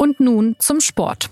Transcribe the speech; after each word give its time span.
Und 0.00 0.20
nun 0.20 0.54
zum 0.60 0.80
Sport. 0.80 1.28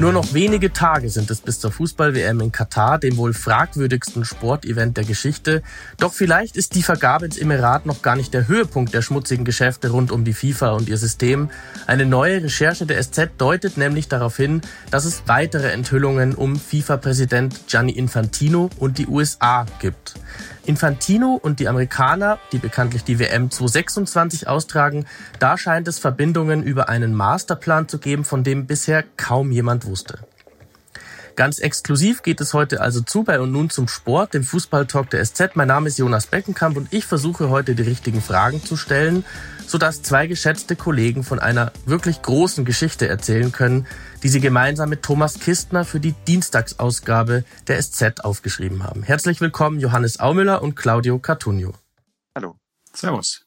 Nur 0.00 0.12
noch 0.12 0.34
wenige 0.34 0.72
Tage 0.72 1.08
sind 1.08 1.30
es 1.30 1.40
bis 1.40 1.60
zur 1.60 1.70
Fußball-WM 1.70 2.40
in 2.40 2.50
Katar, 2.50 2.98
dem 2.98 3.16
wohl 3.16 3.32
fragwürdigsten 3.32 4.24
Sportevent 4.24 4.96
der 4.96 5.04
Geschichte. 5.04 5.62
Doch 5.98 6.12
vielleicht 6.12 6.56
ist 6.56 6.74
die 6.74 6.82
Vergabe 6.82 7.26
ins 7.26 7.38
Emirat 7.38 7.86
noch 7.86 8.02
gar 8.02 8.16
nicht 8.16 8.34
der 8.34 8.48
Höhepunkt 8.48 8.92
der 8.92 9.02
schmutzigen 9.02 9.44
Geschäfte 9.44 9.90
rund 9.90 10.10
um 10.10 10.24
die 10.24 10.32
FIFA 10.32 10.72
und 10.72 10.88
ihr 10.88 10.98
System. 10.98 11.48
Eine 11.86 12.06
neue 12.06 12.42
Recherche 12.42 12.86
der 12.86 13.00
SZ 13.00 13.30
deutet 13.38 13.76
nämlich 13.76 14.08
darauf 14.08 14.36
hin, 14.36 14.62
dass 14.90 15.04
es 15.04 15.22
weitere 15.26 15.70
Enthüllungen 15.70 16.34
um 16.34 16.56
FIFA-Präsident 16.56 17.68
Gianni 17.68 17.92
Infantino 17.92 18.70
und 18.78 18.98
die 18.98 19.06
USA 19.06 19.64
gibt. 19.78 20.14
Infantino 20.66 21.38
und 21.40 21.60
die 21.60 21.68
Amerikaner, 21.68 22.38
die 22.52 22.58
bekanntlich 22.58 23.04
die 23.04 23.18
WM 23.18 23.50
2026 23.50 24.48
austragen, 24.48 25.06
da 25.38 25.58
scheint 25.58 25.88
es 25.88 25.98
Verbindungen 25.98 26.62
über 26.62 26.88
einen 26.88 27.14
Masterplan 27.14 27.88
zu 27.88 27.98
geben, 27.98 28.24
von 28.24 28.44
dem 28.44 28.66
bisher 28.66 29.04
kaum 29.16 29.50
jemand 29.50 29.86
wusste. 29.86 30.18
Ganz 31.36 31.58
exklusiv 31.58 32.22
geht 32.22 32.40
es 32.40 32.54
heute 32.54 32.80
also 32.80 33.00
zu 33.00 33.24
bei 33.24 33.40
und 33.40 33.50
nun 33.50 33.68
zum 33.68 33.88
Sport, 33.88 34.34
dem 34.34 34.44
Fußballtalk 34.44 35.10
der 35.10 35.24
SZ. 35.24 35.56
Mein 35.56 35.66
Name 35.66 35.88
ist 35.88 35.98
Jonas 35.98 36.28
Beckenkamp 36.28 36.76
und 36.76 36.92
ich 36.92 37.06
versuche 37.06 37.48
heute 37.48 37.74
die 37.74 37.82
richtigen 37.82 38.22
Fragen 38.22 38.62
zu 38.64 38.76
stellen, 38.76 39.24
sodass 39.66 40.02
zwei 40.02 40.28
geschätzte 40.28 40.76
Kollegen 40.76 41.24
von 41.24 41.40
einer 41.40 41.72
wirklich 41.86 42.22
großen 42.22 42.64
Geschichte 42.64 43.08
erzählen 43.08 43.50
können, 43.50 43.88
die 44.22 44.28
sie 44.28 44.40
gemeinsam 44.40 44.90
mit 44.90 45.02
Thomas 45.02 45.40
Kistner 45.40 45.84
für 45.84 45.98
die 45.98 46.12
Dienstagsausgabe 46.28 47.44
der 47.66 47.82
SZ 47.82 48.20
aufgeschrieben 48.24 48.84
haben. 48.84 49.02
Herzlich 49.02 49.40
willkommen 49.40 49.80
Johannes 49.80 50.20
Aumüller 50.20 50.62
und 50.62 50.76
Claudio 50.76 51.18
Cartunio. 51.18 51.74
Hallo. 52.36 52.56
Servus. 52.92 53.43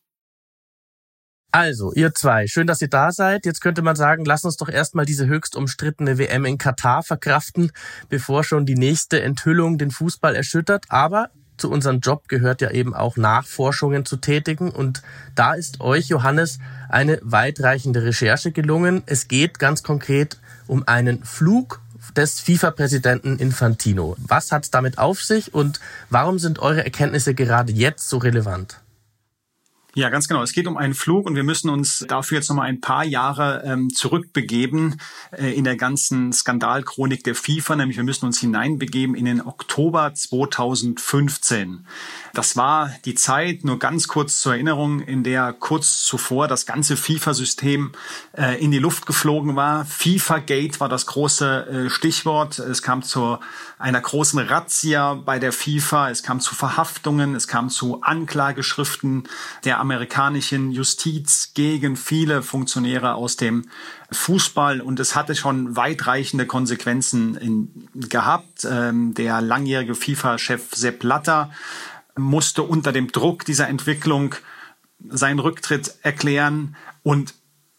Also, 1.51 1.93
ihr 1.93 2.13
zwei, 2.13 2.45
schön, 2.47 2.67
dass 2.67 2.81
ihr 2.81 2.89
da 2.89 3.11
seid. 3.11 3.45
Jetzt 3.45 3.61
könnte 3.61 3.81
man 3.81 3.95
sagen, 3.95 4.25
lasst 4.25 4.45
uns 4.45 4.57
doch 4.57 4.69
erstmal 4.69 5.05
diese 5.05 5.27
höchst 5.27 5.55
umstrittene 5.55 6.17
WM 6.17 6.45
in 6.45 6.57
Katar 6.57 7.03
verkraften, 7.03 7.71
bevor 8.09 8.43
schon 8.43 8.65
die 8.65 8.75
nächste 8.75 9.21
Enthüllung 9.21 9.77
den 9.77 9.91
Fußball 9.91 10.35
erschüttert. 10.35 10.85
Aber 10.89 11.29
zu 11.57 11.71
unserem 11.71 12.01
Job 12.01 12.27
gehört 12.27 12.61
ja 12.61 12.71
eben 12.71 12.93
auch 12.93 13.17
Nachforschungen 13.17 14.05
zu 14.05 14.17
tätigen. 14.17 14.69
Und 14.69 15.01
da 15.35 15.53
ist 15.53 15.79
euch, 15.79 16.07
Johannes, 16.09 16.59
eine 16.89 17.19
weitreichende 17.23 18.03
Recherche 18.03 18.51
gelungen. 18.51 19.03
Es 19.05 19.27
geht 19.27 19.57
ganz 19.57 19.83
konkret 19.83 20.37
um 20.67 20.87
einen 20.87 21.23
Flug 21.23 21.81
des 22.15 22.39
FIFA-Präsidenten 22.41 23.39
Infantino. 23.39 24.15
Was 24.19 24.51
hat 24.51 24.65
es 24.65 24.71
damit 24.71 24.97
auf 24.97 25.21
sich 25.21 25.53
und 25.53 25.79
warum 26.09 26.39
sind 26.39 26.59
eure 26.59 26.83
Erkenntnisse 26.83 27.33
gerade 27.33 27.71
jetzt 27.71 28.09
so 28.09 28.17
relevant? 28.17 28.81
Ja, 29.97 30.09
ganz 30.09 30.27
genau. 30.27 30.43
Es 30.43 30.53
geht 30.53 30.67
um 30.67 30.77
einen 30.77 30.93
Flug 30.93 31.25
und 31.25 31.35
wir 31.35 31.43
müssen 31.43 31.71
uns 31.71 32.05
dafür 32.07 32.37
jetzt 32.37 32.49
nochmal 32.49 32.67
ein 32.67 32.81
paar 32.81 33.03
Jahre 33.03 33.63
ähm, 33.65 33.89
zurückbegeben 33.89 35.01
äh, 35.31 35.51
in 35.55 35.63
der 35.63 35.75
ganzen 35.75 36.31
Skandalchronik 36.31 37.23
der 37.23 37.33
FIFA, 37.33 37.77
nämlich 37.77 37.97
wir 37.97 38.03
müssen 38.03 38.27
uns 38.27 38.39
hineinbegeben 38.39 39.15
in 39.15 39.25
den 39.25 39.41
Oktober 39.41 40.13
2015. 40.13 41.87
Das 42.35 42.55
war 42.55 42.91
die 43.05 43.15
Zeit, 43.15 43.63
nur 43.63 43.79
ganz 43.79 44.07
kurz 44.07 44.39
zur 44.39 44.53
Erinnerung, 44.53 44.99
in 44.99 45.23
der 45.23 45.51
kurz 45.51 46.03
zuvor 46.03 46.47
das 46.47 46.67
ganze 46.67 46.95
FIFA-System 46.95 47.93
äh, 48.37 48.63
in 48.63 48.69
die 48.69 48.77
Luft 48.77 49.07
geflogen 49.07 49.55
war. 49.55 49.83
FIFA-Gate 49.83 50.79
war 50.79 50.89
das 50.89 51.07
große 51.07 51.87
äh, 51.87 51.89
Stichwort. 51.89 52.59
Es 52.59 52.83
kam 52.83 53.01
zu 53.01 53.39
einer 53.79 54.01
großen 54.01 54.39
Razzia 54.39 55.15
bei 55.15 55.39
der 55.39 55.51
FIFA, 55.51 56.11
es 56.11 56.21
kam 56.21 56.39
zu 56.39 56.53
Verhaftungen, 56.53 57.33
es 57.33 57.47
kam 57.47 57.69
zu 57.69 58.03
Anklageschriften 58.03 59.23
der 59.65 59.79
amerikanischen 59.87 60.71
Justiz 60.71 61.53
gegen 61.53 61.95
viele 61.95 62.41
Funktionäre 62.41 63.15
aus 63.15 63.37
dem 63.37 63.69
Fußball 64.11 64.81
und 64.81 64.99
es 64.99 65.15
hatte 65.15 65.33
schon 65.33 65.77
weitreichende 65.77 66.45
Konsequenzen 66.45 67.35
in, 67.37 67.87
gehabt. 67.95 68.67
Ähm, 68.69 69.13
der 69.13 69.39
langjährige 69.39 69.95
FIFA-Chef 69.95 70.75
Sepp 70.75 70.99
Blatter 70.99 71.51
musste 72.17 72.63
unter 72.63 72.91
dem 72.91 73.11
Druck 73.13 73.45
dieser 73.45 73.69
Entwicklung 73.69 74.35
seinen 75.07 75.39
Rücktritt 75.39 75.95
erklären 76.01 76.75
und 77.03 77.33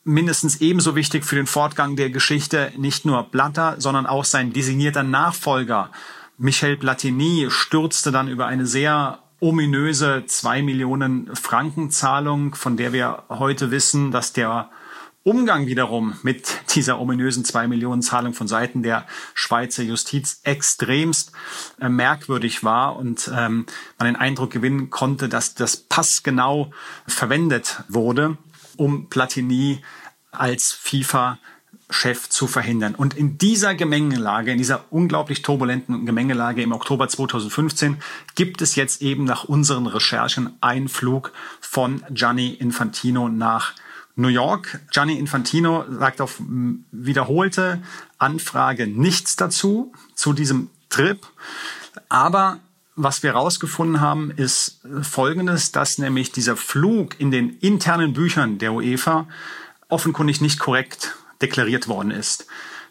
mindestens 0.04 0.62
ebenso 0.62 0.96
wichtig 0.96 1.26
für 1.26 1.36
den 1.36 1.46
Fortgang 1.46 1.94
der 1.94 2.08
Geschichte 2.08 2.72
nicht 2.78 3.04
nur 3.04 3.24
Blatter, 3.24 3.76
sondern 3.78 4.06
auch 4.06 4.24
sein 4.24 4.54
designierter 4.54 5.02
Nachfolger 5.02 5.90
Michel 6.38 6.76
Platini 6.76 7.48
stürzte 7.50 8.12
dann 8.12 8.28
über 8.28 8.46
eine 8.46 8.64
sehr 8.64 9.18
ominöse 9.40 10.24
zwei 10.26 10.62
Millionen 10.62 11.34
Franken 11.34 11.90
Zahlung, 11.90 12.54
von 12.54 12.76
der 12.76 12.92
wir 12.92 13.24
heute 13.28 13.70
wissen, 13.70 14.10
dass 14.10 14.32
der 14.32 14.70
Umgang 15.22 15.66
wiederum 15.66 16.14
mit 16.22 16.60
dieser 16.74 16.98
ominösen 17.00 17.44
zwei 17.44 17.68
Millionen 17.68 18.02
Zahlung 18.02 18.32
von 18.32 18.48
Seiten 18.48 18.82
der 18.82 19.06
Schweizer 19.34 19.82
Justiz 19.82 20.40
extremst 20.42 21.32
äh, 21.80 21.88
merkwürdig 21.88 22.64
war 22.64 22.96
und 22.96 23.30
ähm, 23.34 23.66
man 23.98 24.06
den 24.06 24.16
Eindruck 24.16 24.50
gewinnen 24.50 24.90
konnte, 24.90 25.28
dass 25.28 25.54
das 25.54 25.76
passgenau 25.76 26.72
verwendet 27.06 27.82
wurde, 27.88 28.38
um 28.76 29.08
Platini 29.10 29.82
als 30.30 30.72
FIFA 30.72 31.38
Chef 31.90 32.28
zu 32.28 32.46
verhindern. 32.46 32.94
Und 32.94 33.16
in 33.16 33.38
dieser 33.38 33.74
Gemengelage, 33.74 34.52
in 34.52 34.58
dieser 34.58 34.84
unglaublich 34.90 35.42
turbulenten 35.42 36.04
Gemengelage 36.04 36.62
im 36.62 36.72
Oktober 36.72 37.08
2015 37.08 37.96
gibt 38.34 38.60
es 38.60 38.76
jetzt 38.76 39.00
eben 39.00 39.24
nach 39.24 39.44
unseren 39.44 39.86
Recherchen 39.86 40.52
einen 40.60 40.88
Flug 40.88 41.32
von 41.60 42.04
Gianni 42.10 42.50
Infantino 42.50 43.28
nach 43.28 43.72
New 44.16 44.28
York. 44.28 44.80
Gianni 44.90 45.18
Infantino 45.18 45.84
sagt 45.88 46.20
auf 46.20 46.42
wiederholte 46.90 47.80
Anfrage 48.18 48.86
nichts 48.86 49.36
dazu, 49.36 49.92
zu 50.14 50.32
diesem 50.32 50.68
Trip. 50.90 51.24
Aber 52.08 52.58
was 52.96 53.22
wir 53.22 53.32
herausgefunden 53.32 54.00
haben, 54.00 54.30
ist 54.32 54.80
Folgendes, 55.02 55.72
dass 55.72 55.98
nämlich 55.98 56.32
dieser 56.32 56.56
Flug 56.56 57.18
in 57.20 57.30
den 57.30 57.56
internen 57.60 58.12
Büchern 58.12 58.58
der 58.58 58.72
UEFA 58.72 59.26
offenkundig 59.88 60.40
nicht 60.40 60.58
korrekt 60.58 61.14
deklariert 61.42 61.88
worden 61.88 62.10
ist. 62.10 62.46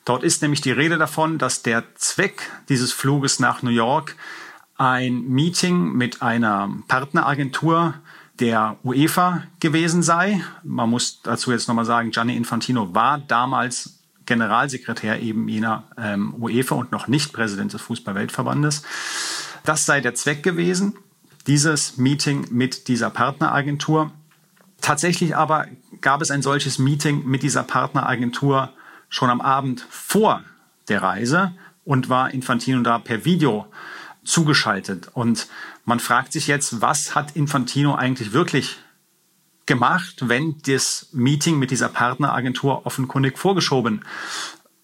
Dort 0.06 0.24
ist 0.24 0.41
nämlich 0.41 0.62
die 0.62 0.72
Rede 0.72 0.97
davon, 0.97 1.38
dass 1.38 1.63
der 1.63 1.84
Zweck 1.96 2.50
dieses 2.69 2.94
Fluges 2.94 3.40
nach 3.40 3.62
New 3.62 3.69
York 3.69 4.16
ein 4.78 5.28
Meeting 5.28 5.94
mit 5.94 6.22
einer 6.22 6.69
Partneragentur 6.88 7.96
der 8.40 8.78
UEFA 8.84 9.44
gewesen 9.59 10.03
sei. 10.03 10.41
Man 10.63 10.90
muss 10.90 11.22
dazu 11.24 11.52
jetzt 11.52 11.68
nochmal 11.68 11.85
sagen, 11.85 12.12
Gianni 12.12 12.38
Infantino 12.38 12.94
war 12.94 13.18
damals 13.18 14.00
Generalsekretär 14.25 15.22
eben 15.22 15.47
jener 15.47 15.85
ähm, 15.97 16.35
UEFA 16.40 16.75
und 16.75 16.91
noch 16.91 17.08
nicht 17.08 17.34
Präsident 17.34 17.74
des 17.74 17.81
Fußballweltverbandes. 17.81 18.84
Das 19.64 19.85
sei 19.85 20.02
der 20.02 20.16
Zweck 20.16 20.44
gewesen, 20.44 20.97
dieses 21.47 21.97
Meeting 21.97 22.46
mit 22.52 22.88
dieser 22.90 23.09
Partneragentur. 23.09 24.12
Tatsächlich 24.81 25.35
aber 25.35 25.66
gab 26.02 26.22
es 26.22 26.31
ein 26.31 26.41
solches 26.41 26.80
Meeting 26.80 27.25
mit 27.25 27.44
dieser 27.44 27.63
Partneragentur 27.63 28.74
schon 29.09 29.30
am 29.30 29.41
Abend 29.41 29.85
vor 29.90 30.44
der 30.88 31.02
Reise 31.02 31.53
und 31.85 32.09
war 32.09 32.34
Infantino 32.34 32.81
da 32.81 33.00
per 33.00 33.25
Video 33.25 33.68
zugeschaltet. 34.24 35.09
Und 35.13 35.47
man 35.85 36.00
fragt 36.00 36.34
sich 36.34 36.47
jetzt, 36.47 36.81
was 36.81 37.16
hat 37.16 37.35
Infantino 37.35 37.96
eigentlich 37.96 38.34
wirklich 38.34 38.78
gemacht, 39.66 40.28
wenn 40.28 40.58
das 40.66 41.08
Meeting 41.12 41.59
mit 41.59 41.72
dieser 41.72 41.90
Partneragentur 41.90 42.85
offenkundig 42.85 43.38
vorgeschoben 43.38 44.03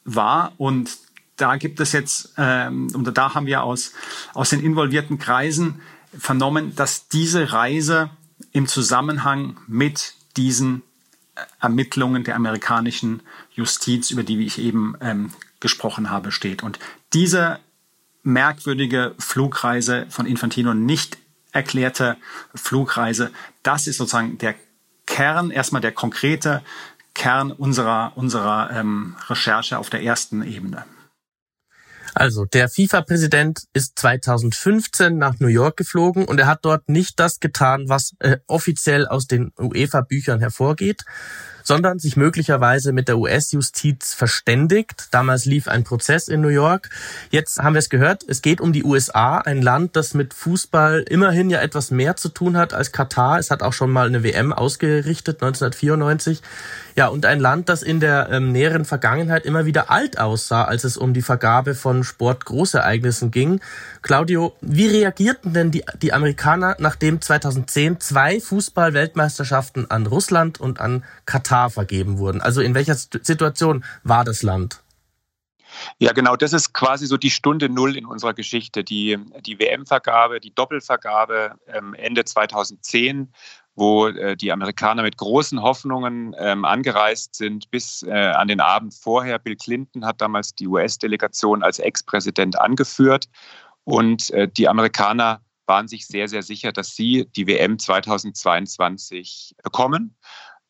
war. 0.04 0.54
Und 0.58 0.98
da 1.36 1.56
gibt 1.56 1.80
es 1.80 1.92
jetzt, 1.94 2.34
ähm, 2.38 2.88
und 2.94 3.18
da 3.18 3.34
haben 3.34 3.46
wir 3.46 3.64
aus, 3.64 3.94
aus 4.34 4.50
den 4.50 4.60
involvierten 4.60 5.18
Kreisen 5.18 5.82
vernommen, 6.18 6.76
dass 6.76 7.08
diese 7.08 7.52
Reise 7.52 8.12
im 8.52 8.68
Zusammenhang 8.68 9.58
mit 9.68 10.14
diesen 10.38 10.84
Ermittlungen 11.60 12.24
der 12.24 12.36
amerikanischen 12.36 13.22
Justiz, 13.52 14.12
über 14.12 14.24
die 14.24 14.46
ich 14.46 14.60
eben 14.60 14.96
ähm, 15.02 15.32
gesprochen 15.60 16.10
habe, 16.10 16.32
steht. 16.32 16.64
Und 16.64 16.80
diese 17.14 17.60
merkwürdige 18.24 19.16
Flugreise 19.18 20.06
von 20.10 20.26
Infantino, 20.26 20.74
nicht 20.74 21.18
erklärte 21.52 22.18
Flugreise, 22.56 23.32
das 23.64 23.88
ist 23.88 23.98
sozusagen 23.98 24.38
der 24.38 24.56
Kern, 25.06 25.52
erstmal 25.52 25.82
der 25.82 25.92
konkrete 25.92 26.64
Kern 27.14 27.52
unserer, 27.52 28.14
unserer 28.16 28.72
ähm, 28.72 29.16
Recherche 29.28 29.78
auf 29.78 29.90
der 29.90 30.04
ersten 30.04 30.44
Ebene. 30.44 30.86
Also, 32.16 32.46
der 32.46 32.70
FIFA-Präsident 32.70 33.64
ist 33.74 33.98
2015 33.98 35.18
nach 35.18 35.40
New 35.40 35.48
York 35.48 35.78
geflogen 35.78 36.26
und 36.26 36.40
er 36.40 36.48
hat 36.48 36.60
dort 36.64 36.88
nicht 36.88 37.20
das 37.20 37.40
getan, 37.40 37.86
was 37.88 38.14
äh, 38.20 38.38
offiziell 38.48 39.08
aus 39.08 39.26
den 39.26 39.52
UEFA-Büchern 39.60 40.40
hervorgeht, 40.40 41.04
sondern 41.64 41.98
sich 41.98 42.18
möglicherweise 42.18 42.92
mit 42.92 43.08
der 43.08 43.18
US-Justiz 43.18 44.14
verständigt. 44.14 45.08
Damals 45.12 45.46
lief 45.46 45.68
ein 45.68 45.84
Prozess 45.84 46.28
in 46.28 46.42
New 46.42 46.50
York. 46.50 46.90
Jetzt 47.32 47.60
haben 47.60 47.74
wir 47.74 47.80
es 47.80 47.90
gehört, 47.90 48.24
es 48.28 48.42
geht 48.42 48.62
um 48.62 48.74
die 48.74 48.84
USA, 48.84 49.40
ein 49.40 49.62
Land, 49.62 49.96
das 49.96 50.14
mit 50.14 50.34
Fußball 50.34 51.06
immerhin 51.10 51.50
ja 51.50 51.62
etwas 51.62 51.90
mehr 51.90 52.16
zu 52.16 52.30
tun 52.30 52.58
hat 52.58 52.74
als 52.74 52.92
Katar. 52.92 53.40
Es 53.40 53.50
hat 53.50 53.64
auch 53.64 53.74
schon 53.74 53.92
mal 53.92 54.08
eine 54.08 54.24
WM 54.24 54.54
ausgerichtet, 54.54 55.42
1994. 55.42 56.42
Ja, 56.96 57.08
und 57.08 57.26
ein 57.26 57.40
Land, 57.40 57.70
das 57.70 57.82
in 57.82 58.00
der 58.00 58.30
ähm, 58.30 58.52
näheren 58.52 58.86
Vergangenheit 58.86 59.46
immer 59.46 59.66
wieder 59.66 59.90
alt 59.90 60.20
aussah, 60.20 60.66
als 60.66 60.84
es 60.84 60.96
um 60.96 61.14
die 61.14 61.24
Vergabe 61.24 61.74
von 61.74 62.04
Sportgroßereignissen 62.04 63.32
ging. 63.32 63.62
Claudio, 64.04 64.54
wie 64.62 64.88
reagierten 64.88 65.54
denn 65.54 65.72
die, 65.72 65.84
die 66.02 66.14
Amerikaner, 66.14 66.76
nachdem 66.78 67.20
2010 67.20 68.00
zwei 68.00 68.40
Fußball-Weltmeisterschaften 68.40 69.90
an 69.90 70.06
Russland 70.06 70.60
und 70.60 70.80
an 70.80 71.04
Katar 71.26 71.53
vergeben 71.70 72.18
wurden? 72.18 72.42
Also 72.42 72.62
in 72.62 72.76
welcher 72.76 72.96
Situation 72.96 73.84
war 74.04 74.24
das 74.24 74.44
Land? 74.44 74.82
Ja, 75.98 76.14
genau, 76.14 76.36
das 76.36 76.54
ist 76.54 76.74
quasi 76.74 77.08
so 77.08 77.18
die 77.18 77.32
Stunde 77.32 77.68
Null 77.68 77.98
in 77.98 78.06
unserer 78.06 78.34
Geschichte. 78.34 78.84
Die, 78.84 79.18
die 79.44 79.60
WM-Vergabe, 79.60 80.40
die 80.40 80.54
Doppelvergabe 80.54 81.56
ähm, 81.68 81.96
Ende 81.96 82.26
2010 82.26 83.34
wo 83.76 84.08
äh, 84.08 84.36
die 84.38 84.52
Amerikaner 84.52 85.04
mit 85.04 85.18
großen 85.18 85.62
Hoffnungen 85.62 86.36
ähm, 86.38 86.66
angereist 86.66 87.36
sind 87.36 87.72
bis 87.72 88.04
äh, 88.04 88.12
an 88.12 88.48
den 88.48 88.60
Abend 88.60 88.94
vorher. 88.94 89.40
Bill 89.40 89.56
Clinton 89.56 90.06
hat 90.06 90.22
damals 90.22 90.54
die 90.56 90.68
US-Delegation 90.68 91.64
als 91.64 91.80
Ex-Präsident 91.80 92.60
angeführt 92.60 93.30
und 93.84 94.30
äh, 94.32 94.48
die 94.48 94.68
Amerikaner 94.68 95.42
waren 95.66 95.88
sich 95.88 96.06
sehr, 96.06 96.28
sehr 96.28 96.44
sicher, 96.44 96.72
dass 96.72 96.96
sie 96.96 97.26
die 97.36 97.48
WM 97.48 97.80
2022 97.80 99.56
bekommen. 99.64 100.16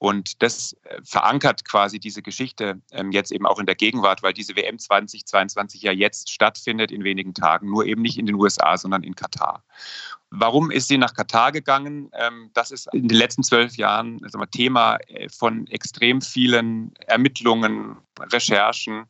Und 0.03 0.43
das 0.43 0.75
äh, 0.83 0.99
verankert 1.05 1.63
quasi 1.63 1.97
diese 1.97 2.21
Geschichte 2.21 2.81
ähm, 2.91 3.13
jetzt 3.13 3.31
eben 3.31 3.45
auch 3.45 3.57
in 3.57 3.65
der 3.65 3.75
Gegenwart, 3.75 4.21
weil 4.21 4.33
diese 4.33 4.53
WM 4.57 4.77
2022 4.77 5.81
ja 5.81 5.93
jetzt 5.93 6.29
stattfindet 6.29 6.91
in 6.91 7.05
wenigen 7.05 7.33
Tagen, 7.33 7.69
nur 7.69 7.85
eben 7.85 8.01
nicht 8.01 8.17
in 8.17 8.25
den 8.25 8.35
USA, 8.35 8.75
sondern 8.75 9.03
in 9.03 9.15
Katar. 9.15 9.63
Warum 10.29 10.71
ist 10.71 10.89
sie 10.89 10.97
nach 10.97 11.13
Katar 11.13 11.53
gegangen? 11.53 12.11
Ähm, 12.19 12.49
das 12.53 12.71
ist 12.71 12.93
in 12.93 13.07
den 13.07 13.17
letzten 13.17 13.43
zwölf 13.43 13.77
Jahren 13.77 14.19
Thema 14.51 14.97
äh, 15.07 15.29
von 15.29 15.67
extrem 15.67 16.21
vielen 16.21 16.93
Ermittlungen, 17.07 17.95
Recherchen. 18.19 19.05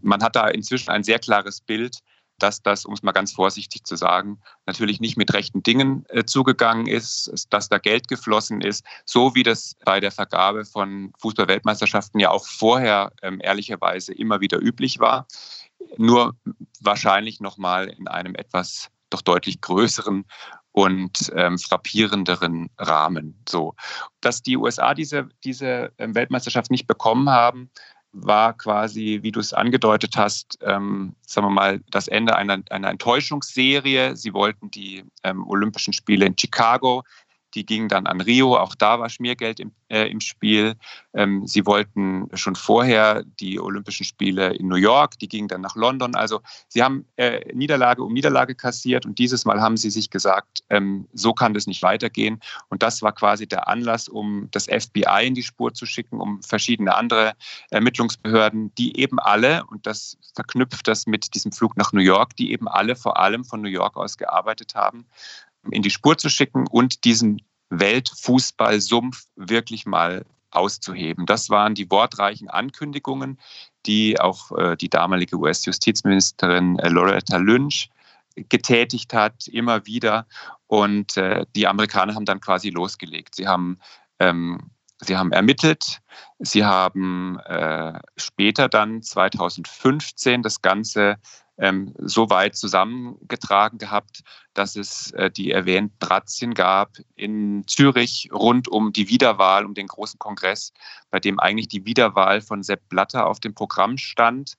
Man 0.00 0.24
hat 0.24 0.34
da 0.34 0.48
inzwischen 0.48 0.90
ein 0.90 1.04
sehr 1.04 1.20
klares 1.20 1.60
Bild 1.60 1.98
dass 2.42 2.62
das, 2.62 2.84
um 2.84 2.94
es 2.94 3.02
mal 3.02 3.12
ganz 3.12 3.32
vorsichtig 3.32 3.84
zu 3.84 3.96
sagen, 3.96 4.40
natürlich 4.66 5.00
nicht 5.00 5.16
mit 5.16 5.32
rechten 5.32 5.62
Dingen 5.62 6.04
äh, 6.08 6.24
zugegangen 6.24 6.86
ist, 6.86 7.46
dass 7.50 7.68
da 7.68 7.78
Geld 7.78 8.08
geflossen 8.08 8.60
ist, 8.60 8.84
so 9.04 9.34
wie 9.34 9.42
das 9.42 9.76
bei 9.84 10.00
der 10.00 10.10
Vergabe 10.10 10.64
von 10.64 11.12
Fußballweltmeisterschaften 11.18 12.20
ja 12.20 12.30
auch 12.30 12.46
vorher 12.46 13.12
ähm, 13.22 13.40
ehrlicherweise 13.42 14.12
immer 14.12 14.40
wieder 14.40 14.60
üblich 14.60 14.98
war. 14.98 15.26
Nur 15.96 16.34
wahrscheinlich 16.80 17.40
nochmal 17.40 17.88
in 17.88 18.08
einem 18.08 18.34
etwas 18.34 18.88
doch 19.10 19.22
deutlich 19.22 19.60
größeren 19.60 20.24
und 20.72 21.32
ähm, 21.36 21.58
frappierenderen 21.58 22.70
Rahmen. 22.78 23.42
So, 23.48 23.74
dass 24.20 24.42
die 24.42 24.56
USA 24.56 24.94
diese, 24.94 25.28
diese 25.44 25.92
ähm, 25.98 26.14
Weltmeisterschaft 26.14 26.70
nicht 26.70 26.86
bekommen 26.86 27.28
haben, 27.28 27.70
war 28.12 28.56
quasi, 28.56 29.20
wie 29.22 29.32
du 29.32 29.40
es 29.40 29.52
angedeutet 29.52 30.16
hast, 30.16 30.58
ähm, 30.62 31.14
sagen 31.26 31.46
wir 31.46 31.50
mal, 31.50 31.80
das 31.90 32.08
Ende 32.08 32.36
einer, 32.36 32.62
einer 32.70 32.90
Enttäuschungsserie. 32.90 34.16
Sie 34.16 34.34
wollten 34.34 34.70
die 34.70 35.04
ähm, 35.24 35.46
Olympischen 35.46 35.92
Spiele 35.92 36.26
in 36.26 36.36
Chicago 36.38 37.04
die 37.54 37.66
gingen 37.66 37.88
dann 37.88 38.06
an 38.06 38.20
Rio, 38.20 38.56
auch 38.56 38.74
da 38.74 38.98
war 38.98 39.08
Schmiergeld 39.08 39.60
im, 39.60 39.72
äh, 39.88 40.10
im 40.10 40.20
Spiel. 40.20 40.74
Ähm, 41.14 41.46
sie 41.46 41.66
wollten 41.66 42.28
schon 42.34 42.54
vorher 42.54 43.24
die 43.40 43.60
Olympischen 43.60 44.04
Spiele 44.04 44.54
in 44.54 44.68
New 44.68 44.76
York, 44.76 45.18
die 45.18 45.28
gingen 45.28 45.48
dann 45.48 45.60
nach 45.60 45.76
London. 45.76 46.14
Also 46.14 46.40
sie 46.68 46.82
haben 46.82 47.04
äh, 47.16 47.40
Niederlage 47.54 48.02
um 48.02 48.12
Niederlage 48.12 48.54
kassiert 48.54 49.04
und 49.04 49.18
dieses 49.18 49.44
Mal 49.44 49.60
haben 49.60 49.76
sie 49.76 49.90
sich 49.90 50.10
gesagt, 50.10 50.64
ähm, 50.70 51.06
so 51.12 51.32
kann 51.34 51.54
das 51.54 51.66
nicht 51.66 51.82
weitergehen. 51.82 52.40
Und 52.68 52.82
das 52.82 53.02
war 53.02 53.12
quasi 53.12 53.46
der 53.46 53.68
Anlass, 53.68 54.08
um 54.08 54.48
das 54.50 54.66
FBI 54.66 55.26
in 55.26 55.34
die 55.34 55.42
Spur 55.42 55.74
zu 55.74 55.86
schicken, 55.86 56.20
um 56.20 56.42
verschiedene 56.42 56.94
andere 56.94 57.34
Ermittlungsbehörden, 57.70 58.74
die 58.76 58.98
eben 58.98 59.18
alle, 59.18 59.64
und 59.66 59.86
das 59.86 60.16
verknüpft 60.34 60.88
das 60.88 61.06
mit 61.06 61.34
diesem 61.34 61.52
Flug 61.52 61.76
nach 61.76 61.92
New 61.92 62.00
York, 62.00 62.36
die 62.36 62.52
eben 62.52 62.68
alle 62.68 62.96
vor 62.96 63.18
allem 63.18 63.44
von 63.44 63.60
New 63.60 63.68
York 63.68 63.96
aus 63.96 64.16
gearbeitet 64.16 64.74
haben, 64.74 65.06
in 65.70 65.82
die 65.82 65.90
Spur 65.90 66.18
zu 66.18 66.28
schicken 66.28 66.66
und 66.66 67.04
diesen 67.04 67.42
Weltfußballsumpf 67.70 69.24
wirklich 69.36 69.86
mal 69.86 70.24
auszuheben. 70.50 71.26
Das 71.26 71.50
waren 71.50 71.74
die 71.74 71.90
wortreichen 71.90 72.48
Ankündigungen, 72.48 73.38
die 73.86 74.20
auch 74.20 74.52
äh, 74.52 74.76
die 74.76 74.90
damalige 74.90 75.36
US-Justizministerin 75.36 76.78
äh, 76.78 76.88
Loretta 76.88 77.38
Lynch 77.38 77.88
getätigt 78.36 79.12
hat, 79.14 79.46
immer 79.48 79.86
wieder. 79.86 80.26
Und 80.66 81.16
äh, 81.16 81.46
die 81.54 81.66
Amerikaner 81.66 82.14
haben 82.14 82.24
dann 82.24 82.40
quasi 82.40 82.70
losgelegt. 82.70 83.34
Sie 83.34 83.46
haben, 83.46 83.78
ähm, 84.18 84.70
sie 85.00 85.16
haben 85.16 85.32
ermittelt, 85.32 86.00
sie 86.38 86.64
haben 86.64 87.38
äh, 87.40 87.98
später 88.16 88.68
dann 88.68 89.02
2015 89.02 90.42
das 90.42 90.62
Ganze 90.62 91.16
ähm, 91.62 91.94
so 91.98 92.28
weit 92.28 92.56
zusammengetragen 92.56 93.78
gehabt, 93.78 94.24
dass 94.52 94.74
es 94.74 95.12
äh, 95.12 95.30
die 95.30 95.52
erwähnten 95.52 96.04
Razzien 96.04 96.54
gab 96.54 96.96
in 97.14 97.62
Zürich 97.68 98.28
rund 98.32 98.66
um 98.66 98.92
die 98.92 99.08
Wiederwahl, 99.08 99.64
um 99.64 99.72
den 99.72 99.86
großen 99.86 100.18
Kongress, 100.18 100.72
bei 101.10 101.20
dem 101.20 101.38
eigentlich 101.38 101.68
die 101.68 101.86
Wiederwahl 101.86 102.40
von 102.40 102.64
Sepp 102.64 102.88
Blatter 102.88 103.28
auf 103.28 103.38
dem 103.38 103.54
Programm 103.54 103.96
stand. 103.96 104.54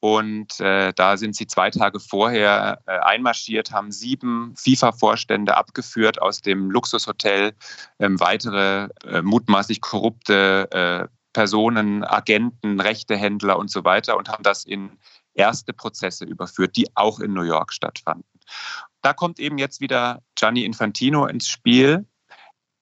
Und 0.00 0.58
äh, 0.60 0.92
da 0.94 1.16
sind 1.16 1.36
sie 1.36 1.46
zwei 1.46 1.70
Tage 1.70 2.00
vorher 2.00 2.80
äh, 2.86 2.98
einmarschiert, 2.98 3.70
haben 3.70 3.92
sieben 3.92 4.54
FIFA-Vorstände 4.56 5.56
abgeführt 5.56 6.20
aus 6.20 6.40
dem 6.40 6.70
Luxushotel, 6.70 7.52
ähm, 8.00 8.18
weitere 8.18 8.88
äh, 9.04 9.22
mutmaßlich 9.22 9.80
korrupte 9.82 10.68
äh, 10.72 11.08
Personen, 11.32 12.02
Agenten, 12.02 12.80
Rechtehändler 12.80 13.56
und 13.56 13.70
so 13.70 13.84
weiter 13.84 14.16
und 14.16 14.28
haben 14.28 14.42
das 14.42 14.64
in 14.64 14.98
erste 15.34 15.72
Prozesse 15.72 16.24
überführt, 16.24 16.76
die 16.76 16.88
auch 16.94 17.20
in 17.20 17.32
New 17.32 17.42
York 17.42 17.72
stattfanden. 17.72 18.24
Da 19.02 19.12
kommt 19.12 19.38
eben 19.40 19.58
jetzt 19.58 19.80
wieder 19.80 20.22
Gianni 20.34 20.64
Infantino 20.64 21.26
ins 21.26 21.48
Spiel, 21.48 22.06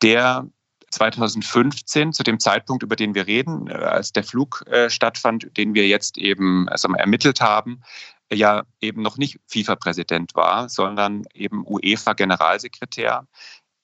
der 0.02 0.48
2015, 0.90 2.12
zu 2.12 2.22
dem 2.22 2.40
Zeitpunkt, 2.40 2.82
über 2.82 2.96
den 2.96 3.14
wir 3.14 3.26
reden, 3.26 3.68
äh, 3.68 3.74
als 3.74 4.12
der 4.12 4.24
Flug 4.24 4.64
äh, 4.66 4.90
stattfand, 4.90 5.56
den 5.56 5.74
wir 5.74 5.86
jetzt 5.86 6.18
eben 6.18 6.68
also 6.68 6.88
ermittelt 6.92 7.40
haben, 7.40 7.82
ja 8.32 8.64
eben 8.80 9.02
noch 9.02 9.16
nicht 9.16 9.38
FIFA-Präsident 9.46 10.34
war, 10.34 10.68
sondern 10.68 11.24
eben 11.34 11.64
UEFA-Generalsekretär. 11.66 13.26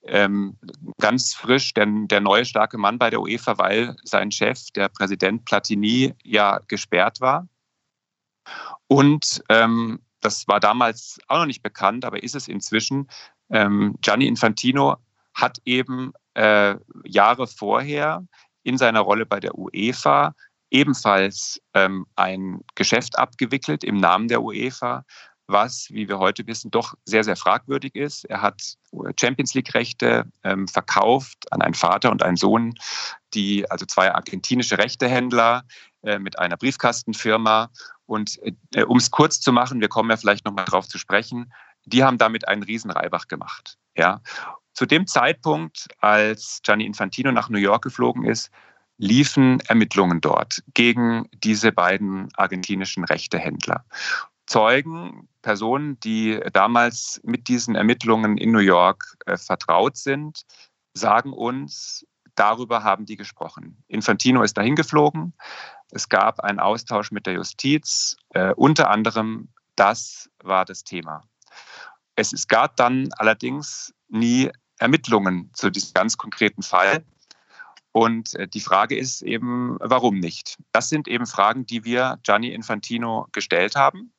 Ähm, 0.06 0.58
ganz 1.00 1.32
frisch 1.32 1.72
der, 1.72 1.86
der 1.86 2.20
neue 2.20 2.44
starke 2.44 2.76
Mann 2.76 2.98
bei 2.98 3.08
der 3.08 3.22
UEFA, 3.22 3.56
weil 3.56 3.96
sein 4.04 4.30
Chef, 4.30 4.70
der 4.74 4.90
Präsident 4.90 5.46
Platini, 5.46 6.14
ja 6.22 6.60
gesperrt 6.68 7.22
war. 7.22 7.48
Und 8.86 9.42
ähm, 9.48 10.00
das 10.20 10.48
war 10.48 10.60
damals 10.60 11.18
auch 11.28 11.38
noch 11.38 11.46
nicht 11.46 11.62
bekannt, 11.62 12.04
aber 12.04 12.22
ist 12.22 12.34
es 12.34 12.48
inzwischen. 12.48 13.08
Ähm, 13.50 13.96
Gianni 14.00 14.26
Infantino 14.26 14.96
hat 15.34 15.58
eben 15.64 16.12
äh, 16.34 16.76
Jahre 17.04 17.46
vorher 17.46 18.24
in 18.62 18.78
seiner 18.78 19.00
Rolle 19.00 19.26
bei 19.26 19.40
der 19.40 19.56
UEFA 19.58 20.34
ebenfalls 20.70 21.60
ähm, 21.74 22.06
ein 22.16 22.60
Geschäft 22.74 23.18
abgewickelt 23.18 23.84
im 23.84 23.96
Namen 23.96 24.28
der 24.28 24.42
UEFA, 24.42 25.04
was, 25.46 25.88
wie 25.90 26.08
wir 26.08 26.18
heute 26.18 26.46
wissen, 26.46 26.70
doch 26.70 26.94
sehr, 27.04 27.22
sehr 27.22 27.36
fragwürdig 27.36 27.94
ist. 27.94 28.24
Er 28.24 28.40
hat 28.40 28.60
Champions 29.20 29.54
League-Rechte 29.54 30.24
ähm, 30.42 30.66
verkauft 30.66 31.52
an 31.52 31.60
einen 31.60 31.74
Vater 31.74 32.10
und 32.10 32.22
einen 32.22 32.36
Sohn, 32.36 32.74
die 33.34 33.70
also 33.70 33.84
zwei 33.84 34.12
argentinische 34.12 34.78
Rechtehändler 34.78 35.64
äh, 36.02 36.18
mit 36.18 36.38
einer 36.38 36.56
Briefkastenfirma 36.56 37.70
und 38.06 38.38
äh, 38.74 38.84
um 38.84 38.98
es 38.98 39.10
kurz 39.10 39.40
zu 39.40 39.52
machen, 39.52 39.80
wir 39.80 39.88
kommen 39.88 40.10
ja 40.10 40.16
vielleicht 40.16 40.44
nochmal 40.44 40.64
drauf 40.64 40.88
zu 40.88 40.98
sprechen, 40.98 41.52
die 41.84 42.04
haben 42.04 42.18
damit 42.18 42.48
einen 42.48 42.62
riesen 42.62 42.90
Reibach 42.90 43.28
gemacht. 43.28 43.76
Ja. 43.96 44.20
Zu 44.72 44.86
dem 44.86 45.06
Zeitpunkt, 45.06 45.88
als 46.00 46.60
Gianni 46.62 46.84
Infantino 46.84 47.30
nach 47.30 47.48
New 47.48 47.58
York 47.58 47.82
geflogen 47.84 48.24
ist, 48.24 48.50
liefen 48.96 49.60
Ermittlungen 49.60 50.20
dort 50.20 50.62
gegen 50.74 51.28
diese 51.32 51.72
beiden 51.72 52.28
argentinischen 52.36 53.04
Rechtehändler. 53.04 53.84
Zeugen, 54.46 55.28
Personen, 55.42 55.98
die 56.00 56.40
damals 56.52 57.20
mit 57.24 57.48
diesen 57.48 57.74
Ermittlungen 57.74 58.36
in 58.36 58.52
New 58.52 58.58
York 58.58 59.16
äh, 59.26 59.36
vertraut 59.36 59.96
sind, 59.96 60.42
sagen 60.92 61.32
uns, 61.32 62.06
darüber 62.34 62.82
haben 62.82 63.06
die 63.06 63.16
gesprochen. 63.16 63.82
Infantino 63.88 64.42
ist 64.42 64.56
dahin 64.56 64.76
geflogen, 64.76 65.32
es 65.90 66.08
gab 66.08 66.40
einen 66.40 66.60
Austausch 66.60 67.10
mit 67.10 67.26
der 67.26 67.34
Justiz. 67.34 68.16
Äh, 68.30 68.52
unter 68.54 68.90
anderem 68.90 69.48
das 69.76 70.30
war 70.42 70.64
das 70.64 70.84
Thema. 70.84 71.22
Es, 72.16 72.46
gab 72.46 72.76
dann 72.76 73.08
allerdings 73.16 73.92
nie 74.08 74.50
Ermittlungen 74.78 75.50
zu 75.54 75.70
diesem 75.70 75.94
ganz 75.94 76.16
konkreten 76.16 76.62
Fall. 76.62 77.04
Und 77.92 78.34
äh, 78.34 78.48
die 78.48 78.60
Frage 78.60 78.96
ist 78.96 79.22
eben, 79.22 79.76
warum 79.80 80.18
nicht? 80.18 80.58
Das 80.72 80.88
sind 80.88 81.08
eben 81.08 81.26
Fragen, 81.26 81.66
die 81.66 81.84
wir 81.84 82.18
Gianni 82.22 82.48
Infantino 82.48 83.26
gestellt 83.32 83.76
haben. 83.76 84.12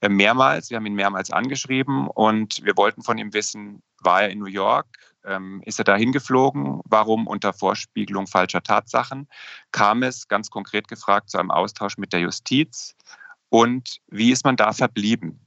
Äh, 0.00 0.08
mehrmals, 0.08 0.70
wir 0.70 0.76
haben 0.76 0.86
ihn 0.86 0.94
mehrmals 0.94 1.30
angeschrieben 1.30 2.08
und 2.08 2.64
wir 2.64 2.76
wollten 2.76 3.02
von 3.02 3.18
ihm 3.18 3.32
wissen, 3.34 3.82
war 4.00 4.22
er 4.22 4.30
in 4.30 4.38
New 4.38 4.46
York? 4.46 4.86
Ähm, 5.24 5.62
ist 5.64 5.78
er 5.78 5.84
da 5.84 5.96
hingeflogen? 5.96 6.80
Warum 6.84 7.26
unter 7.26 7.52
Vorspiegelung 7.52 8.26
falscher 8.26 8.62
Tatsachen? 8.62 9.28
Kam 9.72 10.02
es, 10.02 10.28
ganz 10.28 10.50
konkret 10.50 10.88
gefragt, 10.88 11.30
zu 11.30 11.38
einem 11.38 11.50
Austausch 11.50 11.98
mit 11.98 12.12
der 12.12 12.20
Justiz? 12.20 12.94
Und 13.48 13.98
wie 14.08 14.30
ist 14.30 14.44
man 14.44 14.56
da 14.56 14.72
verblieben? 14.72 15.40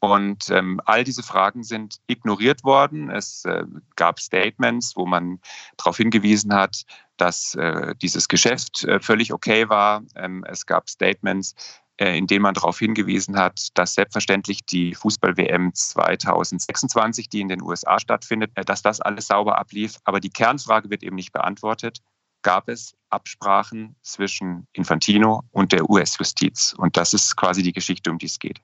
Und 0.00 0.50
ähm, 0.50 0.80
all 0.84 1.02
diese 1.02 1.22
Fragen 1.22 1.62
sind 1.62 1.96
ignoriert 2.08 2.62
worden. 2.62 3.08
Es 3.08 3.46
äh, 3.46 3.64
gab 3.96 4.20
Statements, 4.20 4.96
wo 4.96 5.06
man 5.06 5.40
darauf 5.78 5.96
hingewiesen 5.96 6.52
hat, 6.52 6.84
dass 7.16 7.54
äh, 7.54 7.94
dieses 8.02 8.28
Geschäft 8.28 8.84
äh, 8.84 9.00
völlig 9.00 9.32
okay 9.32 9.70
war. 9.70 10.02
Ähm, 10.14 10.44
es 10.46 10.66
gab 10.66 10.90
Statements, 10.90 11.54
in 11.96 12.26
denen 12.26 12.42
man 12.42 12.54
darauf 12.54 12.78
hingewiesen 12.78 13.36
hat, 13.36 13.68
dass 13.74 13.94
selbstverständlich 13.94 14.64
die 14.66 14.94
Fußball-WM 14.94 15.72
2026, 15.74 17.28
die 17.28 17.40
in 17.40 17.48
den 17.48 17.62
USA 17.62 18.00
stattfindet, 18.00 18.50
äh, 18.54 18.64
dass 18.64 18.82
das 18.82 19.00
alles 19.00 19.28
sauber 19.28 19.58
ablief. 19.58 19.98
Aber 20.04 20.20
die 20.20 20.30
Kernfrage 20.30 20.90
wird 20.90 21.02
eben 21.02 21.16
nicht 21.16 21.32
beantwortet. 21.32 21.98
Gab 22.42 22.68
es 22.68 22.94
Absprachen 23.08 23.96
zwischen 24.02 24.66
Infantino 24.72 25.44
und 25.50 25.72
der 25.72 25.88
US-Justiz? 25.88 26.74
Und 26.76 26.96
das 26.96 27.14
ist 27.14 27.36
quasi 27.36 27.62
die 27.62 27.72
Geschichte, 27.72 28.10
um 28.10 28.18
die 28.18 28.26
es 28.26 28.38
geht. 28.38 28.60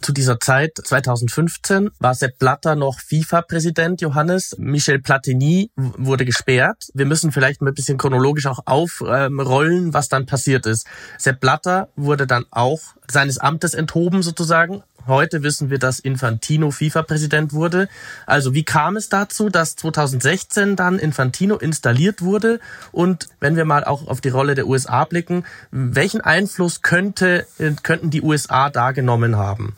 Zu 0.00 0.12
dieser 0.12 0.40
Zeit, 0.40 0.72
2015, 0.82 1.90
war 1.98 2.14
Sepp 2.14 2.38
Blatter 2.38 2.74
noch 2.74 2.98
FIFA-Präsident, 3.00 4.00
Johannes. 4.00 4.56
Michel 4.58 5.00
Platini 5.00 5.70
wurde 5.76 6.24
gesperrt. 6.24 6.88
Wir 6.94 7.06
müssen 7.06 7.32
vielleicht 7.32 7.62
mal 7.62 7.70
ein 7.70 7.74
bisschen 7.74 7.98
chronologisch 7.98 8.46
auch 8.46 8.60
aufrollen, 8.66 9.94
was 9.94 10.08
dann 10.08 10.26
passiert 10.26 10.66
ist. 10.66 10.86
Sepp 11.18 11.40
Blatter 11.40 11.88
wurde 11.96 12.26
dann 12.26 12.44
auch 12.50 12.80
seines 13.10 13.38
Amtes 13.38 13.74
enthoben 13.74 14.22
sozusagen. 14.22 14.82
Heute 15.06 15.42
wissen 15.42 15.70
wir, 15.70 15.78
dass 15.78 15.98
Infantino 15.98 16.70
FIFA-Präsident 16.70 17.52
wurde. 17.52 17.88
Also 18.26 18.54
wie 18.54 18.62
kam 18.62 18.96
es 18.96 19.08
dazu, 19.08 19.48
dass 19.48 19.74
2016 19.76 20.76
dann 20.76 20.98
Infantino 20.98 21.56
installiert 21.56 22.22
wurde? 22.22 22.60
Und 22.92 23.28
wenn 23.40 23.56
wir 23.56 23.64
mal 23.64 23.84
auch 23.84 24.06
auf 24.06 24.20
die 24.20 24.28
Rolle 24.28 24.54
der 24.54 24.68
USA 24.68 25.04
blicken, 25.04 25.44
welchen 25.70 26.20
Einfluss 26.20 26.82
könnte, 26.82 27.46
könnten 27.82 28.10
die 28.10 28.22
USA 28.22 28.70
da 28.70 28.92
genommen 28.92 29.36
haben? 29.36 29.76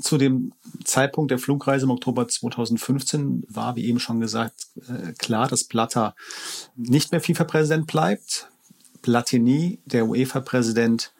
Zu 0.00 0.18
dem 0.18 0.52
Zeitpunkt 0.84 1.30
der 1.30 1.38
Flugreise 1.38 1.84
im 1.84 1.90
Oktober 1.90 2.28
2015 2.28 3.44
war, 3.48 3.76
wie 3.76 3.86
eben 3.86 4.00
schon 4.00 4.20
gesagt, 4.20 4.66
äh, 4.88 5.12
klar, 5.12 5.48
dass 5.48 5.64
Blatter 5.64 6.14
nicht 6.76 7.12
mehr 7.12 7.20
FIFA-Präsident 7.20 7.86
bleibt. 7.86 8.48
Platini, 9.00 9.78
der 9.86 10.06
UEFA-Präsident, 10.06 11.12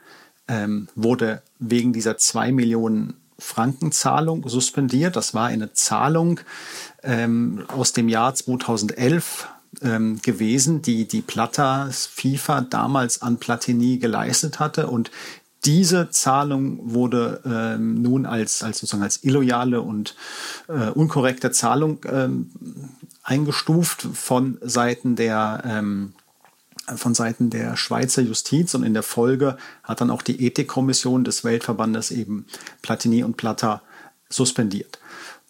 ähm, 0.48 0.88
wurde 0.94 1.42
wegen 1.70 1.92
dieser 1.92 2.16
zwei 2.18 2.52
Millionen 2.52 3.14
Frankenzahlung 3.38 4.48
suspendiert. 4.48 5.16
Das 5.16 5.34
war 5.34 5.46
eine 5.46 5.72
Zahlung 5.72 6.40
ähm, 7.02 7.64
aus 7.68 7.92
dem 7.92 8.08
Jahr 8.08 8.34
2011 8.34 9.48
ähm, 9.82 10.20
gewesen, 10.22 10.82
die 10.82 11.06
die 11.06 11.22
Plata 11.22 11.88
FIFA 11.90 12.62
damals 12.62 13.22
an 13.22 13.38
Platini 13.38 13.98
geleistet 13.98 14.60
hatte 14.60 14.86
und 14.86 15.10
diese 15.64 16.10
Zahlung 16.10 16.92
wurde 16.92 17.40
ähm, 17.46 18.02
nun 18.02 18.26
als, 18.26 18.62
als 18.62 18.80
sozusagen 18.80 19.02
als 19.02 19.24
illoyale 19.24 19.80
und 19.80 20.14
äh, 20.68 20.90
unkorrekte 20.90 21.50
Zahlung 21.52 22.04
ähm, 22.06 22.50
eingestuft 23.22 24.06
von 24.12 24.58
Seiten 24.60 25.16
der 25.16 25.62
ähm, 25.64 26.12
von 26.96 27.14
Seiten 27.14 27.50
der 27.50 27.76
Schweizer 27.76 28.22
Justiz 28.22 28.74
und 28.74 28.82
in 28.82 28.94
der 28.94 29.02
Folge 29.02 29.56
hat 29.82 30.00
dann 30.00 30.10
auch 30.10 30.22
die 30.22 30.46
Ethikkommission 30.46 31.24
des 31.24 31.44
Weltverbandes 31.44 32.10
eben 32.10 32.46
Platini 32.82 33.22
und 33.24 33.36
Plata 33.36 33.82
suspendiert. 34.28 34.98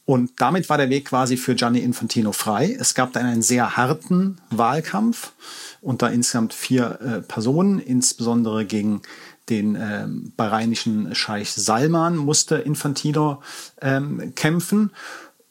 Und 0.06 0.32
damit 0.38 0.68
war 0.68 0.76
der 0.76 0.90
Weg 0.90 1.06
quasi 1.06 1.36
für 1.36 1.54
Gianni 1.54 1.78
Infantino 1.78 2.32
frei. 2.32 2.76
Es 2.78 2.94
gab 2.94 3.14
dann 3.14 3.24
einen 3.24 3.42
sehr 3.42 3.76
harten 3.76 4.38
Wahlkampf 4.50 5.32
unter 5.80 6.12
insgesamt 6.12 6.52
vier 6.52 7.00
äh, 7.00 7.20
Personen, 7.22 7.78
insbesondere 7.78 8.66
gegen 8.66 9.00
den 9.48 9.76
äh, 9.76 10.06
bahrainischen 10.36 11.14
Scheich 11.14 11.52
Salman 11.52 12.16
musste 12.16 12.56
Infantino 12.56 13.42
ähm, 13.80 14.34
kämpfen. 14.34 14.90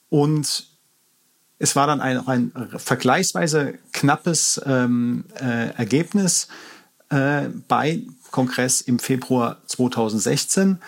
Und 0.10 0.73
es 1.63 1.77
war 1.77 1.88
dann 1.88 2.01
ein, 2.01 2.27
ein 2.27 2.51
vergleichsweise 2.75 3.75
knappes 3.93 4.62
ähm, 4.65 5.24
äh, 5.39 5.70
Ergebnis 5.70 6.50
äh, 7.08 7.43
bei 7.70 8.01
Kongress 8.32 8.82
im 8.82 9.00
Februar 9.00 9.62
2016. 9.67 10.79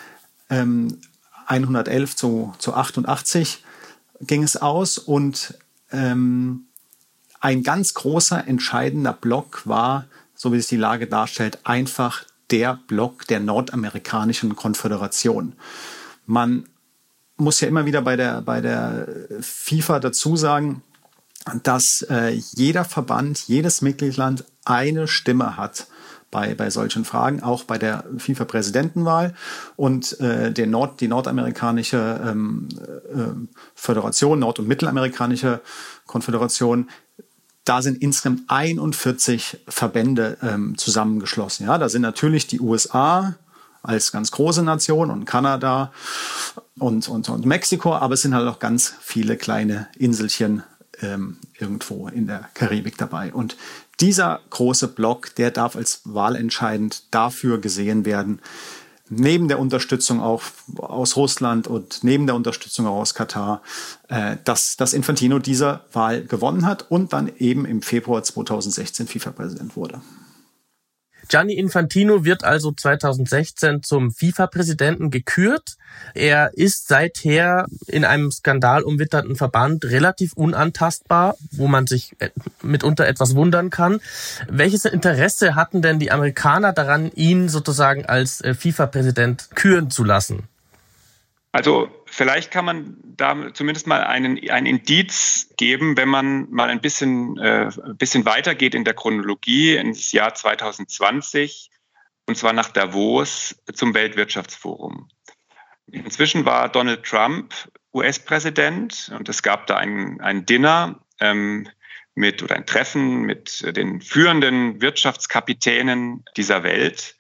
Ähm, 0.50 1.00
111 1.48 2.18
zu, 2.18 2.54
zu 2.58 2.74
88 2.74 3.64
ging 4.20 4.44
es 4.44 4.58
aus 4.58 4.98
und 4.98 5.58
ähm, 5.94 6.66
ein 7.40 7.64
ganz 7.64 7.94
großer 7.94 8.46
entscheidender 8.46 9.14
Block 9.14 9.62
war, 9.66 10.08
so 10.36 10.52
wie 10.52 10.58
sich 10.58 10.68
die 10.68 10.76
Lage 10.76 11.08
darstellt, 11.08 11.60
einfach 11.64 12.26
der 12.52 12.82
Block 12.88 13.28
der 13.28 13.40
nordamerikanischen 13.40 14.58
Konföderation. 14.58 15.54
Man 16.26 16.68
muss 17.38 17.60
ja 17.62 17.68
immer 17.68 17.86
wieder 17.86 18.02
bei 18.02 18.16
der, 18.16 18.42
bei 18.42 18.62
der 18.62 19.08
FIFA 19.42 20.00
dazu 20.00 20.36
sagen, 20.38 20.82
dass 21.64 22.02
äh, 22.04 22.30
jeder 22.30 22.86
Verband, 22.86 23.48
jedes 23.48 23.82
Mitgliedsland 23.82 24.46
eine 24.64 25.08
Stimme 25.08 25.58
hat 25.58 25.88
bei, 26.32 26.56
bei 26.56 26.70
solchen 26.70 27.06
Fragen, 27.06 27.44
auch 27.44 27.64
bei 27.64 27.78
der 27.78 28.04
FIFA-Präsidentenwahl. 28.18 29.36
Und 29.76 30.20
äh, 30.20 30.52
der 30.52 30.68
Nord, 30.68 31.00
die 31.02 31.08
nordamerikanische 31.08 32.22
ähm, 32.26 32.68
äh, 32.84 33.48
Föderation, 33.76 34.40
nord- 34.40 34.60
und 34.60 34.68
mittelamerikanische 34.68 35.62
Konföderation, 36.08 36.90
da 37.64 37.82
sind 37.82 38.02
insgesamt 38.02 38.44
41 38.48 39.60
Verbände 39.68 40.38
ähm, 40.42 40.78
zusammengeschlossen. 40.78 41.68
Ja, 41.68 41.78
da 41.78 41.90
sind 41.90 42.02
natürlich 42.02 42.48
die 42.48 42.60
USA, 42.60 43.36
als 43.86 44.12
ganz 44.12 44.32
große 44.32 44.64
Nation 44.64 45.12
und 45.12 45.26
Kanada 45.26 45.92
und, 46.78 47.08
und, 47.08 47.30
und 47.30 47.46
Mexiko, 47.46 47.96
aber 47.96 48.16
es 48.16 48.22
sind 48.22 48.34
halt 48.34 48.48
auch 48.48 48.60
ganz 48.60 48.94
viele 49.02 49.38
kleine 49.38 49.88
Inselchen 49.98 50.64
ähm, 51.02 51.38
irgendwo 51.58 52.08
in 52.08 52.28
der 52.28 52.50
Karibik 52.54 52.98
dabei. 52.98 53.34
Und 53.34 53.58
dieser 54.00 54.42
große 54.50 54.90
Block, 54.90 55.36
der 55.36 55.52
darf 55.52 55.76
als 55.76 56.02
wahlentscheidend 56.04 57.14
dafür 57.14 57.60
gesehen 57.60 58.06
werden, 58.06 58.42
neben 59.10 59.48
der 59.48 59.60
Unterstützung 59.60 60.20
auch 60.20 60.42
aus 60.78 61.16
Russland 61.16 61.68
und 61.68 62.04
neben 62.04 62.26
der 62.26 62.36
Unterstützung 62.36 62.88
auch 62.88 63.02
aus 63.02 63.14
Katar, 63.14 63.62
äh, 64.08 64.38
dass, 64.44 64.78
dass 64.78 64.94
Infantino 64.94 65.40
diese 65.40 65.82
Wahl 65.94 66.26
gewonnen 66.26 66.66
hat 66.66 66.90
und 66.90 67.14
dann 67.14 67.32
eben 67.38 67.66
im 67.66 67.82
Februar 67.82 68.24
2016 68.24 69.08
FIFA-Präsident 69.08 69.76
wurde. 69.76 70.02
Gianni 71.28 71.54
Infantino 71.54 72.24
wird 72.26 72.44
also 72.44 72.72
2016 72.72 73.84
zum 73.84 74.12
FIFA-Präsidenten 74.12 75.10
gekürt. 75.12 75.78
Er 76.14 76.52
ist 76.54 76.88
seither 76.88 77.66
in 77.88 78.06
einem 78.06 78.32
skandalumwitterten 78.32 79.36
Verband 79.36 79.86
relativ 79.86 80.34
unantastbar, 80.34 81.36
wo 81.52 81.68
man 81.68 81.88
sich 81.88 82.16
äh, 82.20 82.30
mitunter 82.62 83.08
etwas 83.08 83.36
wundern 83.36 83.70
kann. 83.70 84.02
Welches 84.48 84.86
Interesse 84.86 85.56
hatten 85.56 85.82
denn 85.82 86.00
die 86.00 86.12
Amerikaner 86.12 86.74
daran, 86.74 87.12
ihn 87.14 87.50
sozusagen 87.50 88.06
als 88.06 88.42
äh, 88.42 88.54
FIFA-Präsident 88.54 89.50
küren 89.56 89.90
zu 89.90 90.04
lassen? 90.04 90.44
Also 91.56 91.90
vielleicht 92.06 92.52
kann 92.52 92.66
man 92.66 92.98
da 93.02 93.54
zumindest 93.54 93.88
mal 93.88 94.04
einen, 94.04 94.38
ein 94.50 94.66
Indiz 94.66 95.54
geben, 95.56 95.96
wenn 95.96 96.10
man 96.10 96.52
mal 96.52 96.68
ein 96.68 96.82
bisschen, 96.82 97.38
äh, 97.38 97.70
ein 97.82 97.96
bisschen 97.96 98.26
weitergeht 98.26 98.76
in 98.76 98.84
der 98.84 98.94
Chronologie 98.94 99.78
ins 99.78 100.12
Jahr 100.12 100.34
2020 100.34 101.70
und 102.28 102.38
zwar 102.38 102.52
nach 102.52 102.72
Davos 102.72 103.56
zum 103.74 103.94
Weltwirtschaftsforum. 103.94 105.08
Inzwischen 105.90 106.44
war 106.44 106.68
Donald 106.68 107.06
Trump 107.06 107.54
US-Präsident 107.94 109.14
und 109.18 109.30
es 109.30 109.42
gab 109.42 109.66
da 109.68 109.78
ein, 109.78 110.20
ein 110.20 110.46
Dinner 110.46 111.00
ähm, 111.22 111.70
mit 112.16 112.44
oder 112.44 112.58
ein 112.58 112.66
Treffen 112.66 113.22
mit 113.22 113.78
den 113.78 114.02
führenden 114.02 114.82
Wirtschaftskapitänen 114.82 116.26
dieser 116.36 116.64
Welt, 116.64 117.16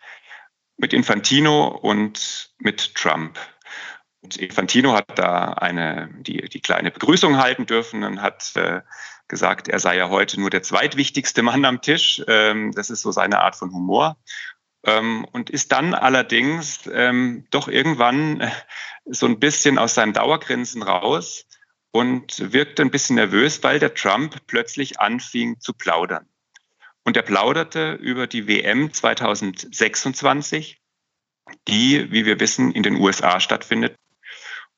mit 0.75 0.91
Infantino 0.91 1.67
und 1.69 2.53
mit 2.57 2.95
Trump. 2.95 3.39
Und 4.25 4.37
Infantino 4.37 4.93
hat 4.93 5.19
da 5.19 5.53
eine, 5.53 6.09
die, 6.17 6.49
die 6.49 6.59
kleine 6.59 6.89
Begrüßung 6.89 7.37
halten 7.37 7.67
dürfen 7.67 8.03
und 8.03 8.23
hat 8.23 8.53
äh, 8.55 8.81
gesagt, 9.27 9.67
er 9.67 9.77
sei 9.77 9.97
ja 9.97 10.09
heute 10.09 10.39
nur 10.39 10.49
der 10.49 10.63
zweitwichtigste 10.63 11.43
Mann 11.43 11.63
am 11.63 11.79
Tisch. 11.79 12.23
Ähm, 12.27 12.71
das 12.71 12.89
ist 12.89 13.03
so 13.03 13.11
seine 13.11 13.41
Art 13.41 13.55
von 13.55 13.71
Humor. 13.71 14.17
Ähm, 14.83 15.27
und 15.31 15.51
ist 15.51 15.71
dann 15.71 15.93
allerdings 15.93 16.89
ähm, 16.91 17.45
doch 17.51 17.67
irgendwann 17.67 18.41
äh, 18.41 18.49
so 19.05 19.27
ein 19.27 19.39
bisschen 19.39 19.77
aus 19.77 19.93
seinem 19.93 20.13
Dauergrinsen 20.13 20.81
raus 20.81 21.45
und 21.91 22.51
wirkte 22.51 22.81
ein 22.81 22.89
bisschen 22.89 23.17
nervös, 23.17 23.61
weil 23.61 23.77
der 23.77 23.93
Trump 23.93 24.47
plötzlich 24.47 24.99
anfing 24.99 25.59
zu 25.59 25.73
plaudern. 25.73 26.27
Und 27.03 27.15
er 27.15 27.21
plauderte 27.21 27.93
über 27.93 28.25
die 28.25 28.47
WM 28.47 28.91
2026, 28.91 30.81
die, 31.67 32.11
wie 32.11 32.25
wir 32.25 32.39
wissen, 32.39 32.71
in 32.71 32.81
den 32.81 32.95
USA 32.95 33.39
stattfindet. 33.39 33.95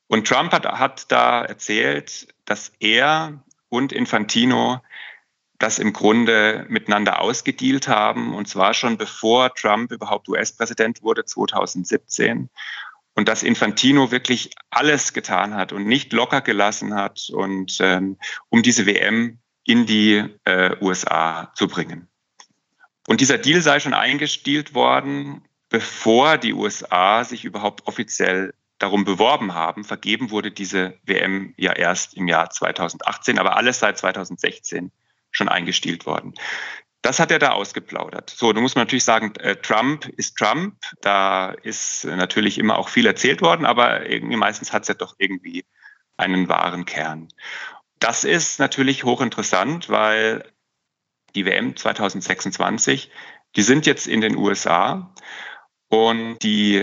Und 0.08 0.28
Trump 0.28 0.52
hat, 0.54 0.66
hat 0.66 1.12
da 1.12 1.44
erzählt, 1.44 2.28
dass 2.46 2.72
er 2.80 3.44
und 3.70 3.92
Infantino 3.92 4.82
das 5.60 5.80
im 5.80 5.92
Grunde 5.92 6.66
miteinander 6.70 7.20
ausgedealt 7.20 7.88
haben, 7.88 8.36
und 8.36 8.48
zwar 8.48 8.74
schon 8.74 8.98
bevor 8.98 9.54
Trump 9.56 9.92
überhaupt 9.92 10.30
US-Präsident 10.30 11.02
wurde, 11.02 11.26
2017. 11.26 12.50
Und 13.16 13.28
dass 13.28 13.42
Infantino 13.42 14.12
wirklich 14.12 14.52
alles 14.70 15.14
getan 15.14 15.56
hat 15.56 15.74
und 15.74 15.88
nicht 15.88 16.14
locker 16.14 16.42
gelassen 16.42 16.94
hat, 16.94 17.30
und, 17.32 17.78
ähm, 17.80 18.18
um 18.50 18.62
diese 18.62 18.86
WM 18.86 19.40
in 19.64 19.88
die 19.88 20.24
äh, 20.46 20.76
USA 20.80 21.52
zu 21.56 21.68
bringen. 21.68 22.08
Und 23.08 23.22
dieser 23.22 23.40
Deal 23.40 23.62
sei 23.62 23.80
schon 23.80 23.96
eingestielt 23.96 24.76
worden, 24.76 25.42
bevor 25.70 26.38
die 26.38 26.54
USA 26.54 27.24
sich 27.24 27.46
überhaupt 27.46 27.88
offiziell 27.88 28.54
darum 28.79 29.05
beworben 29.05 29.53
haben. 29.53 29.84
Vergeben 29.84 30.31
wurde 30.31 30.51
diese 30.51 30.98
WM 31.03 31.53
ja 31.57 31.74
erst 31.74 32.15
im 32.15 32.27
Jahr 32.27 32.50
2018, 32.50 33.39
aber 33.39 33.55
alles 33.55 33.79
seit 33.79 33.98
2016 33.98 34.91
schon 35.31 35.50
eingestielt 35.50 36.05
worden. 36.05 36.34
Das 37.01 37.19
hat 37.19 37.31
er 37.31 37.39
da 37.39 37.51
ausgeplaudert. 37.51 38.29
So, 38.29 38.51
da 38.53 38.60
muss 38.60 38.75
man 38.75 38.81
natürlich 38.81 39.03
sagen, 39.03 39.34
äh, 39.38 39.55
Trump 39.55 40.07
ist 40.17 40.36
Trump. 40.36 40.75
Da 41.01 41.51
ist 41.51 42.05
natürlich 42.05 42.57
immer 42.57 42.77
auch 42.77 42.89
viel 42.89 43.05
erzählt 43.05 43.41
worden, 43.41 43.65
aber 43.65 44.10
irgendwie 44.10 44.36
meistens 44.36 44.74
hat 44.74 44.81
es 44.84 44.88
ja 44.89 44.93
doch 44.93 45.15
irgendwie 45.17 45.63
einen 46.17 46.50
wahren 46.50 46.86
Kern. 46.86 47.29
Das 48.00 48.24
ist 48.24 48.60
natürlich 48.60 49.03
hochinteressant, 49.03 49.89
weil 49.89 50.43
die 51.36 51.46
WM 51.46 51.75
2026, 51.75 53.12
die 53.55 53.62
sind 53.62 53.86
jetzt 53.86 54.07
in 54.07 54.22
den 54.22 54.36
USA 54.36 55.13
und 55.89 56.39
die 56.39 56.75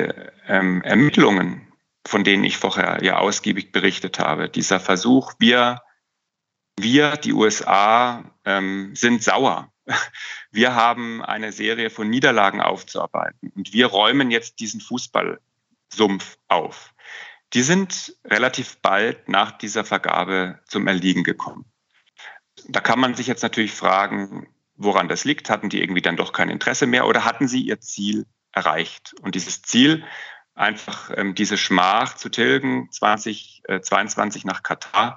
ähm, 0.46 0.82
Ermittlungen, 0.82 1.73
von 2.06 2.24
denen 2.24 2.44
ich 2.44 2.58
vorher 2.58 3.02
ja 3.02 3.18
ausgiebig 3.18 3.72
berichtet 3.72 4.18
habe, 4.18 4.48
dieser 4.48 4.80
Versuch, 4.80 5.34
wir, 5.38 5.82
wir, 6.78 7.16
die 7.16 7.32
USA, 7.32 8.24
ähm, 8.44 8.94
sind 8.94 9.22
sauer. 9.22 9.70
Wir 10.50 10.74
haben 10.74 11.22
eine 11.22 11.52
Serie 11.52 11.90
von 11.90 12.08
Niederlagen 12.08 12.62
aufzuarbeiten 12.62 13.52
und 13.54 13.74
wir 13.74 13.86
räumen 13.86 14.30
jetzt 14.30 14.60
diesen 14.60 14.80
Fußballsumpf 14.80 16.38
auf. 16.48 16.94
Die 17.52 17.62
sind 17.62 18.16
relativ 18.24 18.78
bald 18.78 19.28
nach 19.28 19.52
dieser 19.58 19.84
Vergabe 19.84 20.60
zum 20.66 20.86
Erliegen 20.86 21.22
gekommen. 21.22 21.66
Da 22.68 22.80
kann 22.80 22.98
man 22.98 23.14
sich 23.14 23.26
jetzt 23.26 23.42
natürlich 23.42 23.72
fragen, 23.72 24.48
woran 24.76 25.08
das 25.08 25.24
liegt. 25.24 25.50
Hatten 25.50 25.68
die 25.68 25.80
irgendwie 25.80 26.02
dann 26.02 26.16
doch 26.16 26.32
kein 26.32 26.48
Interesse 26.48 26.86
mehr 26.86 27.06
oder 27.06 27.24
hatten 27.24 27.48
sie 27.48 27.60
ihr 27.60 27.80
Ziel 27.80 28.26
erreicht? 28.52 29.14
Und 29.20 29.34
dieses 29.34 29.62
Ziel, 29.62 30.04
einfach 30.54 31.10
ähm, 31.16 31.34
diese 31.34 31.56
Schmach 31.56 32.14
zu 32.14 32.28
tilgen, 32.28 32.88
2022 32.90 34.44
äh, 34.44 34.46
nach 34.46 34.62
Katar. 34.62 35.16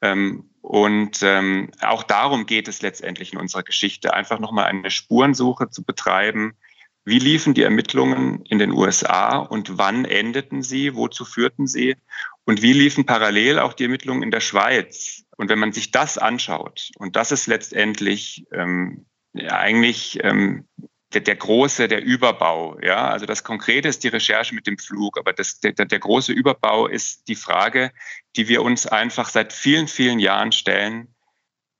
Ähm, 0.00 0.50
und 0.60 1.22
ähm, 1.22 1.70
auch 1.80 2.02
darum 2.02 2.46
geht 2.46 2.68
es 2.68 2.82
letztendlich 2.82 3.32
in 3.32 3.38
unserer 3.38 3.62
Geschichte, 3.62 4.14
einfach 4.14 4.38
nochmal 4.38 4.66
eine 4.66 4.90
Spurensuche 4.90 5.70
zu 5.70 5.84
betreiben. 5.84 6.56
Wie 7.04 7.18
liefen 7.18 7.52
die 7.52 7.62
Ermittlungen 7.62 8.42
in 8.46 8.58
den 8.58 8.72
USA 8.72 9.36
und 9.36 9.76
wann 9.76 10.06
endeten 10.06 10.62
sie? 10.62 10.94
Wozu 10.94 11.24
führten 11.24 11.66
sie? 11.66 11.96
Und 12.44 12.62
wie 12.62 12.72
liefen 12.72 13.04
parallel 13.04 13.58
auch 13.58 13.74
die 13.74 13.84
Ermittlungen 13.84 14.22
in 14.22 14.30
der 14.30 14.40
Schweiz? 14.40 15.24
Und 15.36 15.50
wenn 15.50 15.58
man 15.58 15.72
sich 15.72 15.90
das 15.90 16.16
anschaut, 16.16 16.90
und 16.96 17.16
das 17.16 17.30
ist 17.30 17.46
letztendlich 17.46 18.46
ähm, 18.52 19.06
ja, 19.34 19.58
eigentlich 19.58 20.18
ähm, 20.22 20.66
der, 21.14 21.22
der 21.22 21.36
große, 21.36 21.88
der 21.88 22.02
Überbau. 22.02 22.78
Ja, 22.82 23.08
also 23.08 23.26
das 23.26 23.44
Konkrete 23.44 23.88
ist 23.88 24.02
die 24.04 24.08
Recherche 24.08 24.54
mit 24.54 24.66
dem 24.66 24.78
Flug, 24.78 25.18
aber 25.18 25.32
das, 25.32 25.60
der, 25.60 25.72
der 25.72 25.98
große 25.98 26.32
Überbau 26.32 26.86
ist 26.86 27.28
die 27.28 27.36
Frage, 27.36 27.92
die 28.36 28.48
wir 28.48 28.62
uns 28.62 28.86
einfach 28.86 29.28
seit 29.28 29.52
vielen, 29.52 29.88
vielen 29.88 30.18
Jahren 30.18 30.52
stellen. 30.52 31.14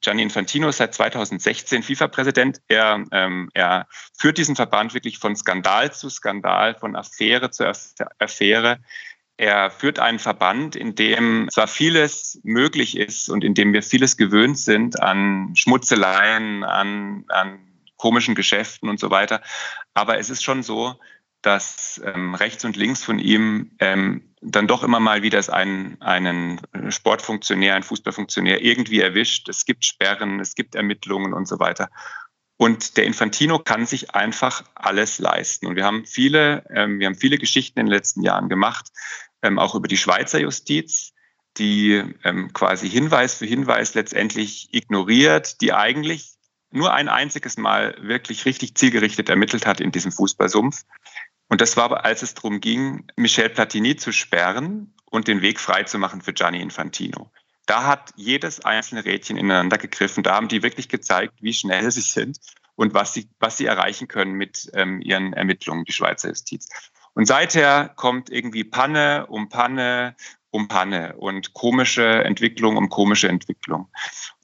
Gianni 0.00 0.22
Infantino 0.22 0.68
ist 0.68 0.76
seit 0.76 0.94
2016 0.94 1.82
FIFA-Präsident. 1.82 2.60
Er, 2.68 3.04
ähm, 3.10 3.48
er 3.54 3.86
führt 4.16 4.38
diesen 4.38 4.54
Verband 4.54 4.94
wirklich 4.94 5.18
von 5.18 5.34
Skandal 5.34 5.92
zu 5.92 6.10
Skandal, 6.10 6.74
von 6.74 6.94
Affäre 6.94 7.50
zu 7.50 7.66
Affäre. 8.18 8.78
Er 9.36 9.70
führt 9.70 9.98
einen 9.98 10.20
Verband, 10.20 10.76
in 10.76 10.94
dem 10.94 11.48
zwar 11.50 11.66
vieles 11.66 12.38
möglich 12.44 12.96
ist 12.96 13.28
und 13.28 13.42
in 13.42 13.54
dem 13.54 13.72
wir 13.72 13.82
vieles 13.82 14.16
gewöhnt 14.16 14.58
sind 14.58 15.02
an 15.02 15.56
Schmutzeleien, 15.56 16.62
an, 16.62 17.24
an 17.28 17.73
komischen 17.96 18.34
Geschäften 18.34 18.88
und 18.88 19.00
so 19.00 19.10
weiter. 19.10 19.42
Aber 19.94 20.18
es 20.18 20.30
ist 20.30 20.42
schon 20.42 20.62
so, 20.62 20.98
dass 21.42 22.00
ähm, 22.04 22.34
rechts 22.34 22.64
und 22.64 22.76
links 22.76 23.04
von 23.04 23.18
ihm 23.18 23.72
ähm, 23.78 24.34
dann 24.40 24.66
doch 24.66 24.82
immer 24.82 25.00
mal 25.00 25.22
wieder 25.22 25.42
einen, 25.52 26.00
einen 26.00 26.60
Sportfunktionär, 26.88 27.74
einen 27.74 27.82
Fußballfunktionär 27.82 28.62
irgendwie 28.62 29.00
erwischt. 29.00 29.48
Es 29.48 29.64
gibt 29.64 29.84
Sperren, 29.84 30.40
es 30.40 30.54
gibt 30.54 30.74
Ermittlungen 30.74 31.34
und 31.34 31.46
so 31.46 31.58
weiter. 31.58 31.90
Und 32.56 32.96
der 32.96 33.04
Infantino 33.04 33.58
kann 33.58 33.84
sich 33.84 34.14
einfach 34.14 34.64
alles 34.74 35.18
leisten. 35.18 35.66
Und 35.66 35.76
wir 35.76 35.84
haben 35.84 36.06
viele, 36.06 36.64
ähm, 36.70 36.98
wir 36.98 37.06
haben 37.06 37.14
viele 37.14 37.38
Geschichten 37.38 37.80
in 37.80 37.86
den 37.86 37.92
letzten 37.92 38.22
Jahren 38.22 38.48
gemacht, 38.48 38.88
ähm, 39.42 39.58
auch 39.58 39.74
über 39.74 39.88
die 39.88 39.96
Schweizer 39.96 40.40
Justiz, 40.40 41.12
die 41.58 42.02
ähm, 42.24 42.52
quasi 42.52 42.88
Hinweis 42.88 43.34
für 43.34 43.46
Hinweis 43.46 43.94
letztendlich 43.94 44.72
ignoriert, 44.72 45.60
die 45.60 45.72
eigentlich 45.72 46.33
nur 46.74 46.92
ein 46.92 47.08
einziges 47.08 47.56
Mal 47.56 47.96
wirklich 48.00 48.44
richtig 48.44 48.74
zielgerichtet 48.74 49.28
ermittelt 49.28 49.66
hat 49.66 49.80
in 49.80 49.92
diesem 49.92 50.12
Fußballsumpf. 50.12 50.82
Und 51.48 51.60
das 51.60 51.76
war, 51.76 52.04
als 52.04 52.22
es 52.22 52.34
darum 52.34 52.60
ging, 52.60 53.06
Michel 53.16 53.48
Platini 53.48 53.96
zu 53.96 54.12
sperren 54.12 54.94
und 55.04 55.28
den 55.28 55.42
Weg 55.42 55.60
freizumachen 55.60 56.20
für 56.20 56.32
Gianni 56.32 56.60
Infantino. 56.60 57.30
Da 57.66 57.86
hat 57.86 58.10
jedes 58.16 58.64
einzelne 58.64 59.04
Rädchen 59.04 59.36
ineinander 59.36 59.78
gegriffen. 59.78 60.22
Da 60.22 60.34
haben 60.34 60.48
die 60.48 60.62
wirklich 60.62 60.88
gezeigt, 60.88 61.34
wie 61.40 61.54
schnell 61.54 61.90
sie 61.90 62.00
sind 62.00 62.38
und 62.74 62.92
was 62.92 63.14
sie, 63.14 63.28
was 63.38 63.56
sie 63.56 63.66
erreichen 63.66 64.08
können 64.08 64.32
mit 64.32 64.70
ähm, 64.74 65.00
ihren 65.00 65.32
Ermittlungen, 65.32 65.84
die 65.84 65.92
Schweizer 65.92 66.28
Justiz. 66.28 66.68
Und 67.14 67.26
seither 67.26 67.90
kommt 67.94 68.28
irgendwie 68.30 68.64
Panne 68.64 69.26
um 69.28 69.48
Panne 69.48 70.16
um 70.54 70.68
Panne 70.68 71.16
und 71.16 71.52
komische 71.52 72.22
Entwicklung 72.22 72.76
um 72.76 72.88
komische 72.88 73.28
Entwicklung. 73.28 73.88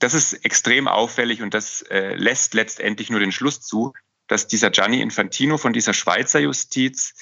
Das 0.01 0.12
ist 0.12 0.33
extrem 0.44 0.88
auffällig 0.88 1.40
und 1.40 1.55
das 1.55 1.83
äh, 1.83 2.16
lässt 2.16 2.53
letztendlich 2.55 3.11
nur 3.11 3.20
den 3.20 3.31
Schluss 3.31 3.61
zu, 3.61 3.92
dass 4.27 4.49
dieser 4.49 4.70
Gianni 4.70 5.01
Infantino 5.01 5.57
von 5.57 5.73
dieser 5.73 5.94
Schweizer 5.94 6.40
Justiz 6.40 7.14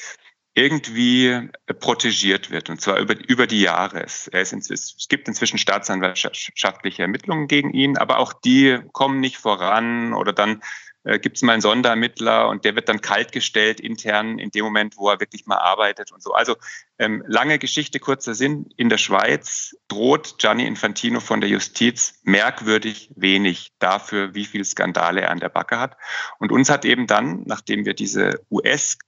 irgendwie 0.54 1.26
äh, 1.26 1.74
protegiert 1.74 2.50
wird, 2.50 2.70
und 2.70 2.80
zwar 2.80 2.98
über, 2.98 3.14
über 3.28 3.46
die 3.46 3.60
Jahre. 3.60 4.02
Es, 4.02 4.26
es 4.32 5.06
gibt 5.10 5.28
inzwischen 5.28 5.58
staatsanwaltschaftliche 5.58 7.02
Ermittlungen 7.02 7.46
gegen 7.46 7.74
ihn, 7.74 7.98
aber 7.98 8.18
auch 8.18 8.32
die 8.32 8.78
kommen 8.92 9.20
nicht 9.20 9.36
voran 9.36 10.14
oder 10.14 10.32
dann 10.32 10.62
äh, 11.08 11.18
gibt 11.18 11.36
es 11.36 11.42
mal 11.42 11.54
einen 11.54 11.62
Sonderermittler 11.62 12.48
und 12.48 12.66
der 12.66 12.76
wird 12.76 12.90
dann 12.90 13.00
kaltgestellt 13.00 13.80
intern 13.80 14.38
in 14.38 14.50
dem 14.50 14.64
Moment, 14.64 14.98
wo 14.98 15.08
er 15.08 15.20
wirklich 15.20 15.46
mal 15.46 15.56
arbeitet 15.56 16.12
und 16.12 16.22
so. 16.22 16.34
Also 16.34 16.56
ähm, 16.98 17.24
lange 17.26 17.58
Geschichte, 17.58 17.98
kurzer 17.98 18.34
Sinn. 18.34 18.66
In 18.76 18.90
der 18.90 18.98
Schweiz 18.98 19.74
droht 19.88 20.36
Gianni 20.38 20.66
Infantino 20.66 21.20
von 21.20 21.40
der 21.40 21.48
Justiz 21.48 22.20
merkwürdig 22.24 23.10
wenig 23.16 23.72
dafür, 23.78 24.34
wie 24.34 24.44
viele 24.44 24.66
Skandale 24.66 25.22
er 25.22 25.30
an 25.30 25.40
der 25.40 25.48
Backe 25.48 25.80
hat. 25.80 25.96
Und 26.38 26.52
uns 26.52 26.68
hat 26.68 26.84
eben 26.84 27.06
dann, 27.06 27.42
nachdem 27.46 27.86
wir 27.86 27.94
diese 27.94 28.44
US 28.50 28.98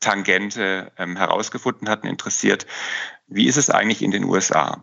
Tangente 0.00 0.90
ähm, 0.96 1.16
herausgefunden 1.16 1.90
hatten, 1.90 2.06
interessiert, 2.06 2.66
wie 3.26 3.46
ist 3.46 3.58
es 3.58 3.68
eigentlich 3.68 4.00
in 4.00 4.10
den 4.10 4.24
USA? 4.24 4.82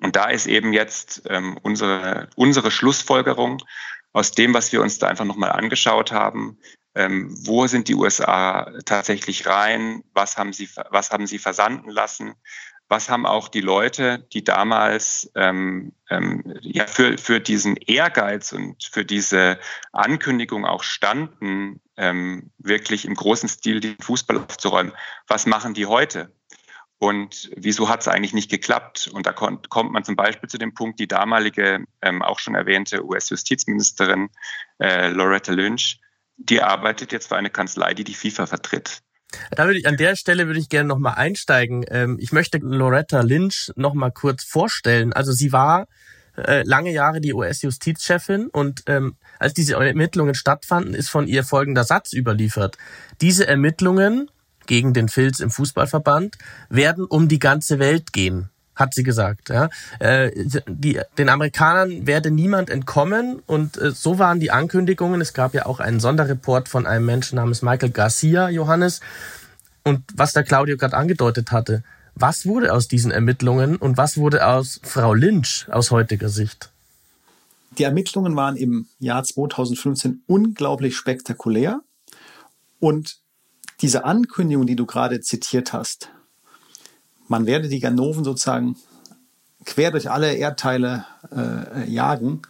Und 0.00 0.16
da 0.16 0.28
ist 0.28 0.46
eben 0.46 0.72
jetzt 0.72 1.22
ähm, 1.28 1.56
unsere, 1.62 2.28
unsere 2.36 2.70
Schlussfolgerung, 2.70 3.62
aus 4.12 4.32
dem, 4.32 4.54
was 4.54 4.72
wir 4.72 4.82
uns 4.82 4.98
da 4.98 5.08
einfach 5.08 5.24
nochmal 5.24 5.52
angeschaut 5.52 6.12
haben, 6.12 6.58
ähm, 6.94 7.34
wo 7.46 7.66
sind 7.66 7.88
die 7.88 7.94
USA 7.94 8.72
tatsächlich 8.84 9.46
rein, 9.46 10.02
was 10.14 10.36
haben 10.36 10.52
sie, 10.52 10.68
was 10.90 11.10
haben 11.10 11.26
sie 11.26 11.38
versanden 11.38 11.90
lassen, 11.90 12.34
was 12.88 13.10
haben 13.10 13.26
auch 13.26 13.48
die 13.48 13.60
Leute, 13.60 14.26
die 14.32 14.42
damals 14.42 15.30
ähm, 15.34 15.92
ähm, 16.08 16.42
ja 16.62 16.86
für, 16.86 17.18
für 17.18 17.38
diesen 17.38 17.76
Ehrgeiz 17.76 18.52
und 18.52 18.82
für 18.82 19.04
diese 19.04 19.58
Ankündigung 19.92 20.64
auch 20.64 20.82
standen, 20.82 21.80
ähm, 21.96 22.50
wirklich 22.58 23.04
im 23.04 23.14
großen 23.14 23.48
Stil 23.48 23.80
den 23.80 23.96
Fußball 24.00 24.38
aufzuräumen, 24.38 24.92
was 25.26 25.46
machen 25.46 25.74
die 25.74 25.86
heute? 25.86 26.32
Und 26.98 27.50
wieso 27.54 27.88
hat 27.88 28.00
es 28.00 28.08
eigentlich 28.08 28.34
nicht 28.34 28.50
geklappt? 28.50 29.08
Und 29.12 29.26
da 29.26 29.32
kommt, 29.32 29.68
kommt 29.70 29.92
man 29.92 30.02
zum 30.02 30.16
Beispiel 30.16 30.48
zu 30.48 30.58
dem 30.58 30.74
Punkt, 30.74 30.98
die 30.98 31.06
damalige, 31.06 31.84
ähm, 32.02 32.22
auch 32.22 32.40
schon 32.40 32.56
erwähnte 32.56 33.04
US-Justizministerin 33.04 34.30
äh, 34.80 35.08
Loretta 35.10 35.52
Lynch, 35.52 36.00
die 36.36 36.60
arbeitet 36.60 37.12
jetzt 37.12 37.28
für 37.28 37.36
eine 37.36 37.50
Kanzlei, 37.50 37.94
die 37.94 38.04
die 38.04 38.14
FIFA 38.14 38.46
vertritt. 38.46 39.00
Da 39.50 39.66
würde 39.66 39.78
ich, 39.78 39.86
an 39.86 39.96
der 39.96 40.16
Stelle 40.16 40.46
würde 40.46 40.58
ich 40.58 40.68
gerne 40.68 40.88
nochmal 40.88 41.14
einsteigen. 41.14 41.84
Ähm, 41.88 42.16
ich 42.20 42.32
möchte 42.32 42.58
Loretta 42.58 43.20
Lynch 43.20 43.70
nochmal 43.76 44.10
kurz 44.10 44.42
vorstellen. 44.44 45.12
Also 45.12 45.32
sie 45.32 45.52
war 45.52 45.86
äh, 46.36 46.62
lange 46.64 46.92
Jahre 46.92 47.20
die 47.20 47.34
US-Justizchefin 47.34 48.48
und 48.48 48.82
ähm, 48.86 49.16
als 49.38 49.54
diese 49.54 49.74
Ermittlungen 49.74 50.34
stattfanden, 50.34 50.94
ist 50.94 51.10
von 51.10 51.26
ihr 51.26 51.44
folgender 51.44 51.84
Satz 51.84 52.12
überliefert. 52.12 52.76
Diese 53.20 53.46
Ermittlungen 53.46 54.30
gegen 54.68 54.94
den 54.94 55.08
Filz 55.08 55.40
im 55.40 55.50
Fußballverband 55.50 56.38
werden 56.68 57.04
um 57.04 57.26
die 57.26 57.40
ganze 57.40 57.80
Welt 57.80 58.12
gehen 58.12 58.50
hat 58.78 58.94
sie 58.94 59.02
gesagt. 59.02 59.48
Ja. 59.48 59.70
Äh, 59.98 60.30
die, 60.68 61.00
den 61.18 61.28
Amerikanern 61.28 62.06
werde 62.06 62.30
niemand 62.30 62.70
entkommen 62.70 63.42
und 63.44 63.76
äh, 63.76 63.90
so 63.90 64.20
waren 64.20 64.38
die 64.38 64.52
Ankündigungen. 64.52 65.20
Es 65.20 65.32
gab 65.32 65.52
ja 65.52 65.66
auch 65.66 65.80
einen 65.80 65.98
Sonderreport 65.98 66.68
von 66.68 66.86
einem 66.86 67.04
Menschen 67.04 67.36
namens 67.36 67.60
Michael 67.60 67.90
Garcia, 67.90 68.48
Johannes. 68.48 69.00
Und 69.82 70.04
was 70.14 70.32
der 70.32 70.44
Claudio 70.44 70.76
gerade 70.76 70.96
angedeutet 70.96 71.50
hatte, 71.50 71.82
was 72.14 72.46
wurde 72.46 72.72
aus 72.72 72.88
diesen 72.88 73.10
Ermittlungen 73.10 73.76
und 73.76 73.96
was 73.96 74.16
wurde 74.16 74.46
aus 74.46 74.80
Frau 74.84 75.12
Lynch 75.12 75.66
aus 75.70 75.90
heutiger 75.90 76.28
Sicht? 76.28 76.70
Die 77.78 77.84
Ermittlungen 77.84 78.34
waren 78.34 78.56
im 78.56 78.86
Jahr 78.98 79.22
2015 79.24 80.22
unglaublich 80.26 80.96
spektakulär 80.96 81.80
und 82.80 83.18
diese 83.80 84.04
Ankündigung, 84.04 84.66
die 84.66 84.76
du 84.76 84.86
gerade 84.86 85.20
zitiert 85.20 85.72
hast, 85.72 86.10
man 87.28 87.46
werde 87.46 87.68
die 87.68 87.80
Ganoven 87.80 88.24
sozusagen 88.24 88.76
quer 89.64 89.90
durch 89.90 90.10
alle 90.10 90.34
Erdteile 90.34 91.04
äh, 91.30 91.88
jagen, 91.90 92.42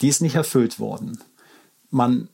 die 0.00 0.08
ist 0.08 0.22
nicht 0.22 0.36
erfüllt 0.36 0.78
worden. 0.78 1.18
Man 1.90 2.28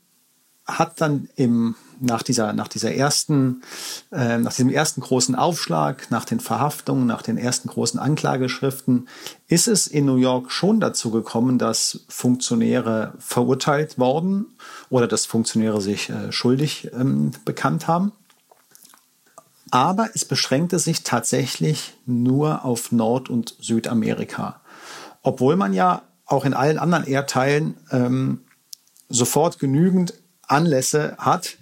hat 0.67 1.01
dann 1.01 1.29
im, 1.37 1.77
nach, 2.01 2.23
dieser, 2.23 2.53
nach, 2.53 2.69
dieser 2.69 2.93
ersten, 2.93 3.63
äh, 4.11 4.39
nach 4.39 4.53
diesem 4.53 4.69
ersten 4.69 5.01
großen 5.01 5.37
Aufschlag, 5.37 6.11
nach 6.11 6.25
den 6.25 6.41
Verhaftungen, 6.41 7.07
nach 7.07 7.23
den 7.23 7.39
ersten 7.39 7.69
großen 7.69 8.01
Anklageschriften, 8.01 9.09
ist 9.47 9.69
es 9.69 9.87
in 9.87 10.07
New 10.07 10.17
York 10.17 10.51
schon 10.51 10.81
dazu 10.81 11.11
gekommen, 11.11 11.59
dass 11.59 12.05
Funktionäre 12.09 13.15
verurteilt 13.19 13.99
worden 13.99 14.47
oder 14.91 15.07
dass 15.07 15.25
Funktionäre 15.25 15.81
sich 15.81 16.11
äh, 16.11 16.33
schuldig 16.33 16.91
ähm, 16.93 17.31
bekannt 17.45 17.87
haben. 17.87 18.13
Aber 19.71 20.09
es 20.15 20.25
beschränkte 20.25 20.79
sich 20.79 21.03
tatsächlich 21.03 21.95
nur 22.07 22.65
auf 22.65 22.93
Nord- 22.93 23.29
und 23.31 23.57
Südamerika. 23.61 24.61
Obwohl 25.23 25.57
man 25.57 25.73
ja 25.73 26.03
auch 26.25 26.45
in 26.45 26.55
allen 26.55 26.79
anderen 26.79 27.07
Erdteilen 27.07 27.77
ähm, 27.91 28.41
sofort 29.09 29.59
genügend 29.59 30.15
Anlässe 30.43 31.17
hat, 31.19 31.57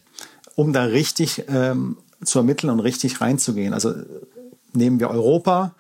um 0.55 0.73
da 0.73 0.85
richtig 0.85 1.45
ähm, 1.49 1.99
zu 2.25 2.39
ermitteln 2.39 2.71
und 2.71 2.81
richtig 2.81 3.21
reinzugehen. 3.21 3.75
Also 3.75 3.95
nehmen 4.73 5.01
wir 5.01 5.11
Europa, 5.11 5.75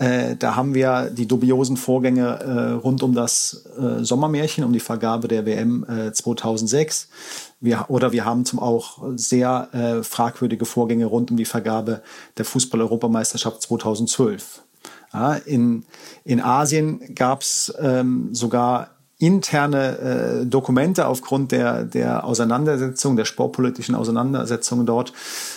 äh, 0.00 0.34
da 0.34 0.56
haben 0.56 0.72
wir 0.72 1.10
die 1.10 1.28
dubiosen 1.28 1.76
Vorgänge 1.76 2.40
äh, 2.40 2.70
rund 2.72 3.02
um 3.02 3.14
das 3.14 3.66
äh, 3.78 4.02
Sommermärchen, 4.02 4.64
um 4.64 4.72
die 4.72 4.80
Vergabe 4.80 5.28
der 5.28 5.44
WM 5.44 5.84
2006. 6.12 7.04
Äh, 7.04 7.06
wir, 7.60 7.84
oder 7.88 8.10
wir 8.10 8.24
haben 8.24 8.46
zum 8.46 8.60
auch 8.60 9.02
sehr 9.16 9.68
äh, 9.72 10.02
fragwürdige 10.02 10.64
Vorgänge 10.64 11.04
rund 11.04 11.30
um 11.30 11.36
die 11.36 11.44
Vergabe 11.44 12.00
der 12.38 12.46
Fußball-Europameisterschaft 12.46 13.60
2012. 13.60 14.62
Ja, 15.12 15.34
in, 15.34 15.84
in 16.24 16.40
Asien 16.40 17.14
gab 17.14 17.42
es 17.42 17.74
ähm, 17.78 18.34
sogar 18.34 18.92
interne 19.18 19.98
äh, 19.98 20.46
Dokumente 20.46 21.08
aufgrund 21.08 21.52
der, 21.52 21.84
der 21.84 22.24
Auseinandersetzung, 22.24 23.16
der 23.16 23.26
sportpolitischen 23.26 23.94
Auseinandersetzungen 23.94 24.86
dort, 24.86 25.12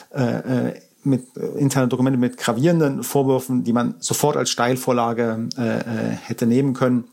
äh 0.09 0.73
mit 1.05 1.37
äh, 1.37 1.45
interne 1.57 1.87
Dokumente 1.87 2.19
mit 2.19 2.37
gravierenden 2.37 3.03
Vorwürfen, 3.03 3.63
die 3.63 3.73
man 3.73 3.95
sofort 3.99 4.37
als 4.37 4.49
Steilvorlage 4.49 5.49
äh, 5.57 5.79
äh, 5.79 6.17
hätte 6.23 6.45
nehmen 6.45 6.73
können. 6.73 7.05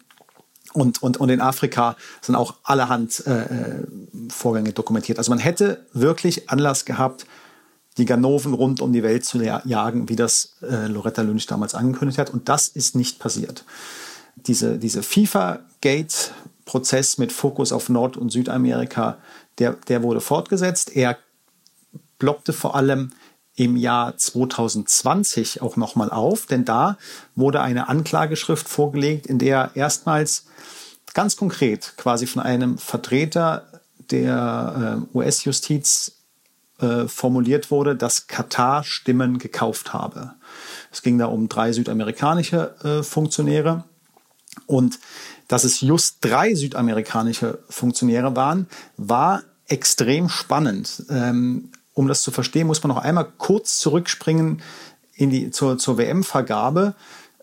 Und, 0.72 1.02
und, 1.02 1.16
und 1.16 1.30
in 1.30 1.40
Afrika 1.40 1.96
sind 2.20 2.36
auch 2.36 2.54
allerhand 2.62 3.26
äh, 3.26 3.42
äh, 3.42 3.84
Vorgänge 4.28 4.72
dokumentiert. 4.72 5.18
Also 5.18 5.30
man 5.30 5.40
hätte 5.40 5.84
wirklich 5.92 6.48
Anlass 6.48 6.84
gehabt, 6.84 7.26
die 7.98 8.04
Ganoven 8.04 8.54
rund 8.54 8.80
um 8.80 8.92
die 8.92 9.02
Welt 9.02 9.24
zu 9.24 9.42
jagen, 9.42 10.08
wie 10.08 10.14
das 10.14 10.54
äh, 10.62 10.86
Loretta 10.86 11.22
Lynch 11.22 11.46
damals 11.46 11.74
angekündigt 11.74 12.18
hat. 12.18 12.30
Und 12.30 12.48
das 12.48 12.68
ist 12.68 12.94
nicht 12.94 13.18
passiert. 13.18 13.64
Diese, 14.36 14.78
diese 14.78 15.02
FIFA-Gate-Prozess 15.02 17.18
mit 17.18 17.32
Fokus 17.32 17.72
auf 17.72 17.88
Nord- 17.88 18.16
und 18.16 18.30
Südamerika, 18.30 19.18
der, 19.58 19.72
der 19.88 20.04
wurde 20.04 20.20
fortgesetzt. 20.20 20.96
Er 20.96 21.18
blockte 22.18 22.52
vor 22.52 22.76
allem 22.76 23.10
im 23.60 23.76
Jahr 23.76 24.16
2020 24.16 25.60
auch 25.60 25.76
nochmal 25.76 26.08
auf, 26.08 26.46
denn 26.46 26.64
da 26.64 26.96
wurde 27.36 27.60
eine 27.60 27.90
Anklageschrift 27.90 28.66
vorgelegt, 28.66 29.26
in 29.26 29.38
der 29.38 29.72
erstmals 29.74 30.46
ganz 31.12 31.36
konkret 31.36 31.92
quasi 31.98 32.26
von 32.26 32.40
einem 32.40 32.78
Vertreter 32.78 33.66
der 34.10 35.04
äh, 35.12 35.16
US-Justiz 35.16 36.12
äh, 36.80 37.06
formuliert 37.06 37.70
wurde, 37.70 37.96
dass 37.96 38.28
Katar 38.28 38.82
Stimmen 38.82 39.36
gekauft 39.36 39.92
habe. 39.92 40.32
Es 40.90 41.02
ging 41.02 41.18
da 41.18 41.26
um 41.26 41.50
drei 41.50 41.72
südamerikanische 41.72 42.74
äh, 42.82 43.02
Funktionäre 43.02 43.84
und 44.64 44.98
dass 45.48 45.64
es 45.64 45.82
just 45.82 46.16
drei 46.22 46.54
südamerikanische 46.54 47.58
Funktionäre 47.68 48.34
waren, 48.36 48.68
war 48.96 49.42
extrem 49.68 50.30
spannend. 50.30 51.04
Ähm, 51.10 51.70
um 51.94 52.08
das 52.08 52.22
zu 52.22 52.30
verstehen, 52.30 52.66
muss 52.66 52.82
man 52.82 52.94
noch 52.94 53.02
einmal 53.02 53.26
kurz 53.38 53.78
zurückspringen 53.78 54.62
in 55.14 55.30
die, 55.30 55.50
zur, 55.50 55.78
zur 55.78 55.98
WM-Vergabe. 55.98 56.94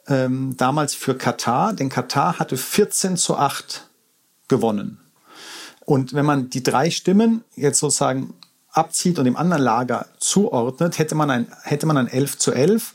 Ähm, 0.08 0.56
damals 0.58 0.96
für 0.96 1.16
Katar, 1.16 1.74
denn 1.74 1.90
Katar 1.90 2.40
hatte 2.40 2.56
14 2.56 3.18
zu 3.18 3.38
8 3.38 3.88
gewonnen. 4.48 5.00
Und 5.86 6.14
wenn 6.14 6.26
man 6.26 6.50
die 6.50 6.64
drei 6.64 6.90
Stimmen 6.90 7.44
jetzt 7.56 7.80
sozusagen 7.80 8.34
abzieht 8.72 9.20
und 9.20 9.26
dem 9.26 9.36
anderen 9.36 9.64
Lager 9.64 10.08
zuordnet, 10.20 11.00
hätte 11.00 11.16
man 11.16 11.30
ein, 11.30 11.48
hätte 11.64 11.86
man 11.86 11.98
ein 11.98 12.08
11 12.08 12.38
zu 12.38 12.52
11. 12.52 12.94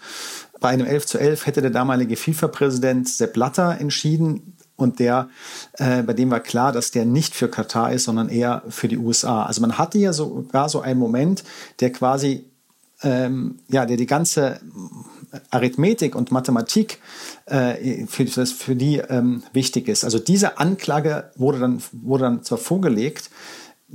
Bei 0.60 0.68
einem 0.70 0.86
11 0.86 1.06
zu 1.06 1.18
11 1.18 1.46
hätte 1.46 1.60
der 1.60 1.70
damalige 1.70 2.16
FIFA-Präsident 2.16 3.08
Sepp 3.08 3.32
Blatter 3.34 3.78
entschieden, 3.80 4.56
und 4.76 4.98
der, 4.98 5.28
äh, 5.74 6.02
bei 6.02 6.12
dem 6.12 6.30
war 6.30 6.40
klar, 6.40 6.72
dass 6.72 6.90
der 6.90 7.04
nicht 7.04 7.34
für 7.34 7.48
Katar 7.48 7.92
ist, 7.92 8.04
sondern 8.04 8.28
eher 8.28 8.62
für 8.68 8.88
die 8.88 8.98
USA. 8.98 9.44
Also 9.44 9.60
man 9.60 9.78
hatte 9.78 9.98
ja 9.98 10.12
sogar 10.12 10.68
so 10.68 10.80
einen 10.80 10.98
Moment, 10.98 11.44
der 11.80 11.92
quasi, 11.92 12.44
ähm, 13.02 13.60
ja, 13.68 13.86
der 13.86 13.96
die 13.96 14.06
ganze 14.06 14.60
Arithmetik 15.50 16.14
und 16.14 16.30
Mathematik 16.30 17.00
äh, 17.46 18.06
für, 18.06 18.26
für 18.26 18.76
die 18.76 18.98
ähm, 18.98 19.42
wichtig 19.52 19.88
ist. 19.88 20.04
Also 20.04 20.18
diese 20.18 20.58
Anklage 20.58 21.30
wurde 21.36 21.58
dann, 21.58 21.82
wurde 21.92 22.24
dann 22.24 22.42
zwar 22.42 22.58
vorgelegt, 22.58 23.30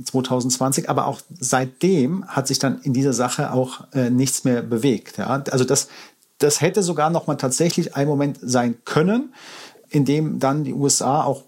2020, 0.02 0.88
aber 0.88 1.06
auch 1.06 1.20
seitdem 1.40 2.26
hat 2.28 2.46
sich 2.46 2.58
dann 2.58 2.80
in 2.82 2.92
dieser 2.92 3.12
Sache 3.12 3.52
auch 3.52 3.92
äh, 3.92 4.10
nichts 4.10 4.44
mehr 4.44 4.62
bewegt. 4.62 5.18
Ja? 5.18 5.42
Also 5.50 5.64
das, 5.64 5.88
das 6.38 6.60
hätte 6.60 6.82
sogar 6.82 7.10
noch 7.10 7.26
mal 7.26 7.34
tatsächlich 7.34 7.96
ein 7.96 8.06
Moment 8.06 8.38
sein 8.40 8.76
können, 8.84 9.34
in 9.88 10.04
dem 10.04 10.38
dann 10.38 10.64
die 10.64 10.74
USA 10.74 11.22
auch 11.22 11.44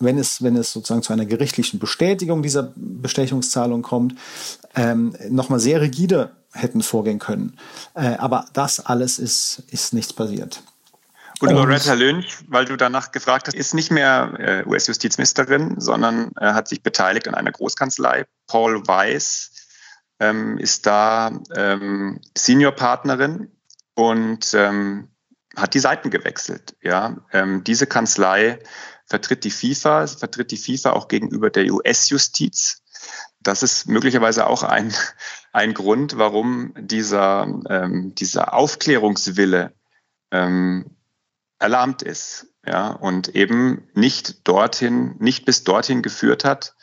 wenn 0.00 0.18
es, 0.18 0.42
wenn 0.42 0.56
es 0.56 0.72
sozusagen 0.72 1.02
zu 1.02 1.12
einer 1.12 1.24
gerichtlichen 1.24 1.78
Bestätigung 1.78 2.42
dieser 2.42 2.72
Bestechungszahlung 2.76 3.82
kommt, 3.82 4.16
ähm, 4.74 5.16
nochmal 5.30 5.60
sehr 5.60 5.80
rigide 5.80 6.36
hätten 6.52 6.82
vorgehen 6.82 7.18
können. 7.18 7.56
Äh, 7.94 8.16
aber 8.16 8.46
das 8.52 8.84
alles 8.84 9.18
ist, 9.18 9.62
ist 9.70 9.94
nichts 9.94 10.12
passiert. 10.12 10.62
Und, 11.40 11.48
Und 11.48 11.56
Loretta 11.56 11.94
Lynch, 11.94 12.38
weil 12.48 12.64
du 12.64 12.76
danach 12.76 13.10
gefragt 13.10 13.48
hast, 13.48 13.54
ist 13.54 13.74
nicht 13.74 13.90
mehr 13.90 14.34
äh, 14.38 14.68
US-Justizministerin, 14.68 15.80
sondern 15.80 16.30
äh, 16.40 16.52
hat 16.52 16.68
sich 16.68 16.82
beteiligt 16.82 17.26
an 17.26 17.34
einer 17.34 17.50
Großkanzlei. 17.50 18.24
Paul 18.46 18.86
Weiss 18.86 19.50
ähm, 20.20 20.58
ist 20.58 20.86
da 20.86 21.32
ähm, 21.56 22.20
Seniorpartnerin 22.36 23.50
und 23.94 24.54
ähm, 24.54 25.08
hat 25.56 25.74
die 25.74 25.80
Seiten 25.80 26.10
gewechselt. 26.10 26.76
Ja, 26.82 27.16
ähm, 27.32 27.64
diese 27.64 27.86
Kanzlei 27.86 28.58
vertritt 29.06 29.44
die 29.44 29.50
FIFA, 29.50 30.06
vertritt 30.06 30.50
die 30.50 30.56
FIFA 30.56 30.92
auch 30.92 31.08
gegenüber 31.08 31.50
der 31.50 31.72
US-Justiz. 31.72 32.82
Das 33.40 33.62
ist 33.62 33.86
möglicherweise 33.86 34.46
auch 34.46 34.62
ein, 34.62 34.92
ein 35.52 35.74
Grund, 35.74 36.18
warum 36.18 36.74
dieser, 36.78 37.46
ähm, 37.68 38.14
dieser 38.14 38.54
Aufklärungswille 38.54 39.74
ähm, 40.30 40.96
erlahmt 41.58 42.02
ist. 42.02 42.46
Ja, 42.66 42.92
und 42.92 43.28
eben 43.36 43.88
nicht 43.92 44.48
dorthin, 44.48 45.16
nicht 45.18 45.44
bis 45.44 45.64
dorthin 45.64 46.00
geführt 46.00 46.44
hat, 46.44 46.74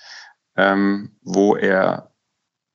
ähm, 0.55 1.17
wo 1.21 1.55
er 1.55 2.11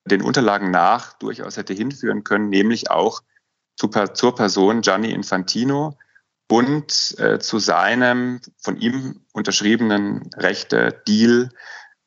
den 0.04 0.22
Unterlagen 0.22 0.72
nach 0.72 1.12
durchaus 1.14 1.56
hätte 1.56 1.72
hinführen 1.72 2.24
können, 2.24 2.48
nämlich 2.48 2.90
auch 2.90 3.22
zu, 3.76 3.88
zur 3.88 4.34
Person 4.34 4.80
Gianni 4.80 5.12
Infantino 5.12 5.96
und 6.48 7.14
äh, 7.18 7.38
zu 7.38 7.58
seinem 7.58 8.40
von 8.58 8.76
ihm 8.76 9.20
unterschriebenen 9.32 10.30
Rechte-Deal 10.36 11.50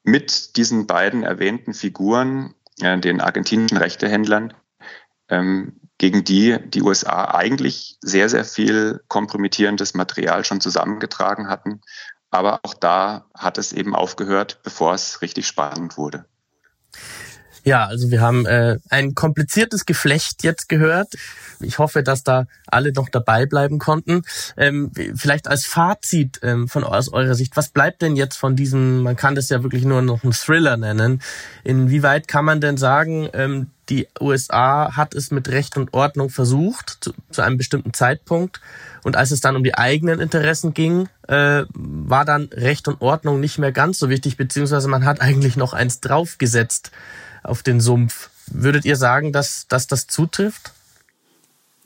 mit 0.04 0.56
diesen 0.56 0.88
beiden 0.88 1.24
erwähnten 1.24 1.74
Figuren, 1.74 2.56
äh, 2.82 2.98
den 3.00 3.22
argentinischen 3.22 3.78
Rechtehändlern, 3.78 4.54
ähm, 5.28 5.80
gegen 5.98 6.24
die 6.24 6.58
die 6.66 6.82
USA 6.82 7.26
eigentlich 7.26 7.98
sehr, 8.02 8.30
sehr 8.30 8.46
viel 8.46 9.04
kompromittierendes 9.10 9.94
Material 9.94 10.46
schon 10.46 10.62
zusammengetragen 10.62 11.50
hatten. 11.50 11.82
Aber 12.32 12.62
auch 12.64 12.74
da 12.74 13.26
hat 13.36 13.58
es 13.58 13.74
eben 13.74 13.96
aufgehört, 13.96 14.62
bevor 14.64 14.94
es 14.94 15.22
richtig 15.22 15.48
spannend 15.48 15.98
wurde. 15.98 16.26
Ja, 17.70 17.86
also 17.86 18.10
wir 18.10 18.20
haben 18.20 18.48
äh, 18.48 18.80
ein 18.90 19.14
kompliziertes 19.14 19.86
Geflecht 19.86 20.42
jetzt 20.42 20.70
gehört. 20.70 21.14
Ich 21.60 21.78
hoffe, 21.78 22.02
dass 22.02 22.24
da 22.24 22.48
alle 22.66 22.92
noch 22.94 23.10
dabei 23.10 23.46
bleiben 23.46 23.78
konnten. 23.78 24.24
Ähm, 24.58 24.92
vielleicht 25.14 25.48
als 25.48 25.68
Fazit 25.68 26.40
ähm, 26.42 26.68
von 26.68 26.84
aus 26.84 27.14
eurer 27.14 27.36
Sicht, 27.36 27.56
was 27.58 27.70
bleibt 27.70 28.02
denn 28.02 28.16
jetzt 28.16 28.38
von 28.38 28.56
diesem, 28.56 29.04
man 29.04 29.16
kann 29.16 29.36
das 29.36 29.50
ja 29.50 29.62
wirklich 29.62 29.86
nur 29.86 30.02
noch 30.02 30.24
einen 30.24 30.34
Thriller 30.34 30.78
nennen. 30.78 31.22
Inwieweit 31.64 32.28
kann 32.28 32.44
man 32.44 32.60
denn 32.60 32.78
sagen, 32.78 33.30
ähm, 33.34 33.68
die 33.90 34.08
USA 34.20 34.96
hat 34.98 35.14
es 35.14 35.30
mit 35.30 35.48
Recht 35.50 35.78
und 35.78 35.94
Ordnung 35.94 36.32
versucht, 36.32 36.98
zu, 37.02 37.14
zu 37.30 37.44
einem 37.44 37.58
bestimmten 37.58 37.94
Zeitpunkt. 37.94 38.62
Und 39.04 39.16
als 39.16 39.30
es 39.30 39.42
dann 39.42 39.56
um 39.56 39.64
die 39.64 39.76
eigenen 39.76 40.20
Interessen 40.20 40.74
ging, 40.74 41.08
äh, 41.28 41.66
war 41.76 42.26
dann 42.26 42.50
Recht 42.52 42.88
und 42.88 43.00
Ordnung 43.00 43.40
nicht 43.40 43.60
mehr 43.60 43.72
ganz 43.72 44.00
so 44.00 44.10
wichtig, 44.10 44.38
beziehungsweise 44.38 44.88
man 44.88 45.06
hat 45.06 45.22
eigentlich 45.22 45.56
noch 45.56 45.74
eins 45.74 46.00
draufgesetzt 46.00 46.90
auf 47.44 47.64
den 47.64 47.80
Sumpf. 47.82 48.30
Würdet 48.52 48.86
ihr 48.86 48.96
sagen, 48.96 49.32
dass, 49.32 49.68
dass 49.68 49.88
das 49.88 50.08
zutrifft? 50.08 50.74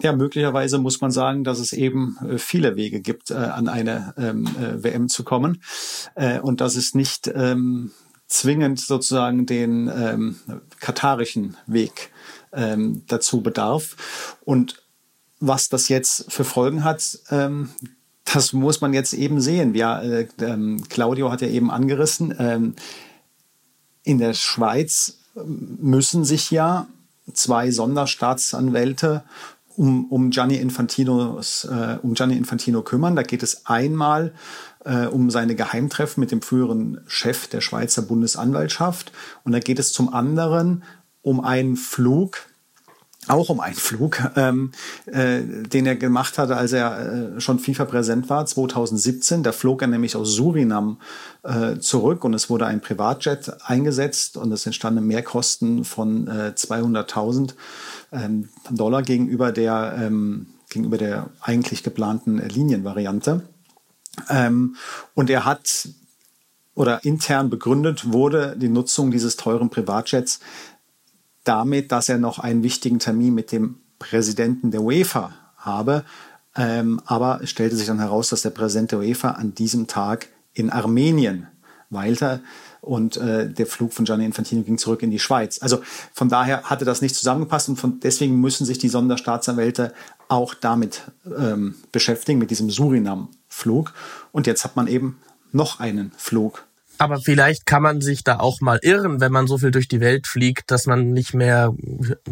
Ja, 0.02 0.12
möglicherweise 0.12 0.80
muss 0.80 1.02
man 1.02 1.12
sagen, 1.12 1.44
dass 1.44 1.60
es 1.60 1.72
eben 1.72 2.18
äh, 2.28 2.38
viele 2.38 2.76
Wege 2.76 3.00
gibt, 3.00 3.32
äh, 3.32 3.36
an 3.36 3.70
eine 3.70 4.14
ähm, 4.18 4.48
äh, 4.60 4.84
WM 4.84 5.08
zu 5.08 5.24
kommen 5.24 5.62
und 6.42 6.62
dass 6.62 6.76
es 6.76 6.94
nicht 6.94 7.32
ähm, 7.34 7.92
zwingend 8.28 8.80
sozusagen 8.80 9.46
den 9.46 9.88
ähm, 9.88 10.36
katarischen 10.80 11.58
Weg 11.68 12.12
dazu 13.08 13.42
bedarf. 13.42 14.38
Und 14.46 14.84
was 15.40 15.70
das 15.70 15.90
jetzt 15.90 16.32
für 16.32 16.44
Folgen 16.44 16.84
hat, 16.84 17.18
das 18.32 18.54
muss 18.54 18.80
man 18.80 18.94
jetzt 18.94 19.14
eben 19.14 19.42
sehen. 19.42 19.74
Ja, 19.74 20.04
Claudio 20.88 21.32
hat 21.32 21.42
ja 21.42 21.48
eben 21.48 21.72
angerissen, 21.72 22.76
in 24.04 24.18
der 24.20 24.36
Schweiz 24.36 25.23
müssen 25.36 26.26
sich 26.26 26.52
ja 26.52 26.88
zwei 27.34 27.72
Sonderstaatsanwälte 27.72 29.24
um, 29.76 30.06
um 30.06 30.30
Gianni 30.30 30.58
Infantinos, 30.58 31.66
äh, 31.66 31.98
um 32.02 32.14
Gianni 32.14 32.38
Infantino 32.38 32.82
kümmern. 32.82 33.16
Da 33.16 33.24
geht 33.24 33.44
es 33.44 33.66
einmal 33.66 34.34
äh, 34.86 35.08
um 35.08 35.30
seine 35.30 35.56
Geheimtreffen 35.56 36.22
mit 36.22 36.32
dem 36.32 36.42
früheren 36.42 37.02
Chef 37.08 37.48
der 37.48 37.62
Schweizer 37.62 38.04
Bundesanwaltschaft 38.04 39.12
und 39.44 39.52
da 39.52 39.60
geht 39.60 39.80
es 39.80 39.94
zum 39.94 40.14
anderen 40.14 40.84
um 41.22 41.44
einen 41.44 41.78
Flug 41.78 42.46
auch 43.28 43.50
um 43.50 43.60
einen 43.60 43.76
Flug, 43.76 44.22
ähm, 44.36 44.72
äh, 45.06 45.42
den 45.42 45.86
er 45.86 45.96
gemacht 45.96 46.38
hatte, 46.38 46.56
als 46.58 46.74
er 46.74 47.36
äh, 47.36 47.42
schon 47.42 47.60
FIFA 47.60 47.86
präsent 47.86 48.30
war, 48.30 48.46
2017. 48.46 49.44
Da 49.44 49.52
flog 49.52 49.82
er 49.82 49.88
nämlich 49.88 50.16
aus 50.16 50.34
Surinam 50.34 51.00
äh, 51.44 51.78
zurück 51.80 52.24
und 52.24 52.34
es 52.34 52.50
wurde 52.50 52.66
ein 52.66 52.82
Privatjet 52.82 53.52
eingesetzt 53.66 54.38
und 54.38 54.52
es 54.52 54.66
entstanden 54.66 55.06
Mehrkosten 55.06 55.86
von 55.86 56.28
äh, 56.28 56.54
200.000 56.56 57.54
ähm, 58.12 58.50
Dollar 58.70 59.02
gegenüber 59.02 59.52
der, 59.52 59.96
ähm, 60.00 60.48
gegenüber 60.70 60.98
der 60.98 61.30
eigentlich 61.42 61.84
geplanten 61.84 62.38
Linienvariante. 62.38 63.42
Ähm, 64.30 64.76
und 65.16 65.30
er 65.30 65.46
hat 65.46 65.88
oder 66.76 67.04
intern 67.04 67.50
begründet 67.50 68.12
wurde 68.12 68.56
die 68.58 68.70
Nutzung 68.70 69.12
dieses 69.12 69.38
teuren 69.38 69.70
Privatjets 69.70 70.40
damit, 71.44 71.92
dass 71.92 72.10
er 72.10 72.18
noch 72.18 72.40
einen 72.40 72.64
wichtigen 72.64 73.00
Termin 73.00 73.34
mit 73.34 73.52
dem 73.52 73.78
Präsidenten 74.00 74.72
der 74.72 74.82
UEFA 74.82 75.34
habe. 75.58 76.04
Ähm, 76.56 77.02
aber 77.06 77.40
es 77.42 77.50
stellte 77.50 77.76
sich 77.76 77.88
dann 77.88 78.00
heraus, 78.00 78.30
dass 78.30 78.44
der 78.44 78.52
Präsident 78.52 78.92
der 78.92 79.00
UEFA 79.00 79.32
an 79.32 79.56
diesem 79.56 79.88
Tag 79.88 80.28
in 80.54 80.70
Armenien 80.70 81.48
weilte 81.90 82.42
und 82.82 83.18
äh, 83.18 83.50
der 83.50 83.66
Flug 83.66 83.94
von 83.94 84.06
Gianni 84.06 84.26
Infantino 84.26 84.62
ging 84.64 84.78
zurück 84.78 85.04
in 85.04 85.12
die 85.12 85.20
Schweiz. 85.20 85.62
Also 85.62 85.82
von 86.14 86.28
daher 86.28 86.64
hatte 86.64 86.86
das 86.86 87.02
nicht 87.02 87.16
zusammengepasst 87.16 87.70
und 87.70 87.78
von, 87.78 88.00
deswegen 88.02 88.42
müssen 88.42 88.66
sich 88.66 88.78
die 88.78 88.90
Sonderstaatsanwälte 88.90 89.94
auch 90.28 90.54
damit 90.54 91.04
ähm, 91.26 91.76
beschäftigen, 91.92 92.40
mit 92.40 92.52
diesem 92.52 92.70
Surinam-Flug. 92.70 93.94
Und 94.32 94.48
jetzt 94.48 94.64
hat 94.66 94.76
man 94.76 94.88
eben 94.88 95.20
noch 95.52 95.80
einen 95.80 96.12
Flug 96.18 96.66
aber 97.04 97.20
vielleicht 97.20 97.66
kann 97.66 97.84
man 97.84 98.02
sich 98.02 98.24
da 98.24 98.40
auch 98.40 98.62
mal 98.62 98.80
irren, 98.82 99.20
wenn 99.20 99.32
man 99.32 99.46
so 99.46 99.58
viel 99.58 99.72
durch 99.72 99.88
die 99.88 100.00
Welt 100.00 100.26
fliegt, 100.26 100.72
dass 100.72 100.86
man 100.86 101.12
nicht 101.12 101.34
mehr 101.34 101.74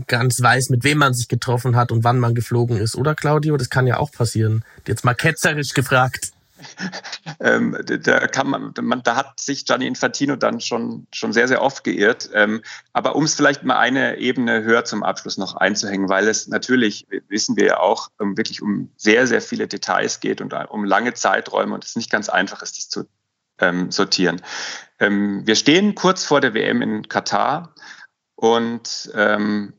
ganz 0.08 0.42
weiß, 0.42 0.70
mit 0.70 0.84
wem 0.84 1.00
man 1.00 1.14
sich 1.14 1.28
getroffen 1.28 1.76
hat 1.76 1.92
und 1.92 2.04
wann 2.04 2.20
man 2.20 2.36
geflogen 2.36 2.78
ist. 2.78 2.96
Oder 2.96 3.14
Claudio, 3.14 3.58
das 3.58 3.70
kann 3.70 3.86
ja 3.86 3.98
auch 3.98 4.12
passieren. 4.12 4.64
Jetzt 4.88 5.04
mal 5.04 5.14
ketzerisch 5.14 5.74
gefragt. 5.74 6.32
Ähm, 7.40 7.76
da 8.04 8.44
man, 8.44 8.72
man, 8.82 9.02
da 9.02 9.16
hat 9.16 9.40
sich 9.40 9.66
Gianni 9.66 9.88
Infantino 9.88 10.36
dann 10.36 10.62
schon, 10.62 11.08
schon 11.12 11.34
sehr, 11.34 11.48
sehr 11.48 11.62
oft 11.62 11.84
geirrt. 11.84 12.30
Ähm, 12.34 12.62
aber 12.94 13.16
um 13.16 13.24
es 13.24 13.34
vielleicht 13.34 13.64
mal 13.64 13.80
eine 13.80 14.18
Ebene 14.18 14.62
höher 14.62 14.86
zum 14.86 15.02
Abschluss 15.02 15.38
noch 15.38 15.56
einzuhängen, 15.56 16.08
weil 16.08 16.28
es 16.28 16.48
natürlich, 16.48 17.08
wissen 17.30 17.56
wir 17.58 17.66
ja 17.66 17.80
auch, 17.80 18.10
um, 18.20 18.38
wirklich 18.38 18.62
um 18.62 18.92
sehr, 18.96 19.26
sehr 19.26 19.42
viele 19.42 19.68
Details 19.68 20.20
geht 20.20 20.40
und 20.40 20.54
um 20.54 20.86
lange 20.86 21.16
Zeiträume 21.16 21.74
und 21.74 21.84
es 21.84 21.96
nicht 21.96 22.12
ganz 22.12 22.30
einfach 22.30 22.62
ist, 22.62 22.78
das 22.78 22.90
zu 22.90 23.06
ähm, 23.62 23.92
sortieren. 23.92 24.42
Ähm, 25.00 25.46
wir 25.46 25.56
stehen 25.56 25.96
kurz 25.96 26.26
vor 26.26 26.42
der 26.42 26.54
WM 26.54 26.82
in 26.82 27.08
Katar 27.08 27.74
und 28.36 29.12
ähm, 29.16 29.74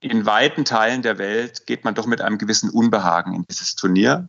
in 0.00 0.26
weiten 0.26 0.64
Teilen 0.64 1.02
der 1.02 1.18
Welt 1.18 1.66
geht 1.66 1.84
man 1.84 1.94
doch 1.94 2.06
mit 2.06 2.20
einem 2.20 2.38
gewissen 2.38 2.70
Unbehagen 2.70 3.34
in 3.34 3.44
dieses 3.48 3.74
Turnier. 3.74 4.28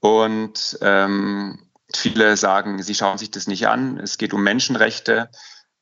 Und 0.00 0.78
ähm, 0.80 1.58
viele 1.94 2.36
sagen, 2.36 2.82
sie 2.82 2.94
schauen 2.94 3.18
sich 3.18 3.30
das 3.30 3.46
nicht 3.46 3.68
an. 3.68 3.98
Es 3.98 4.16
geht 4.16 4.32
um 4.32 4.42
Menschenrechte. 4.42 5.30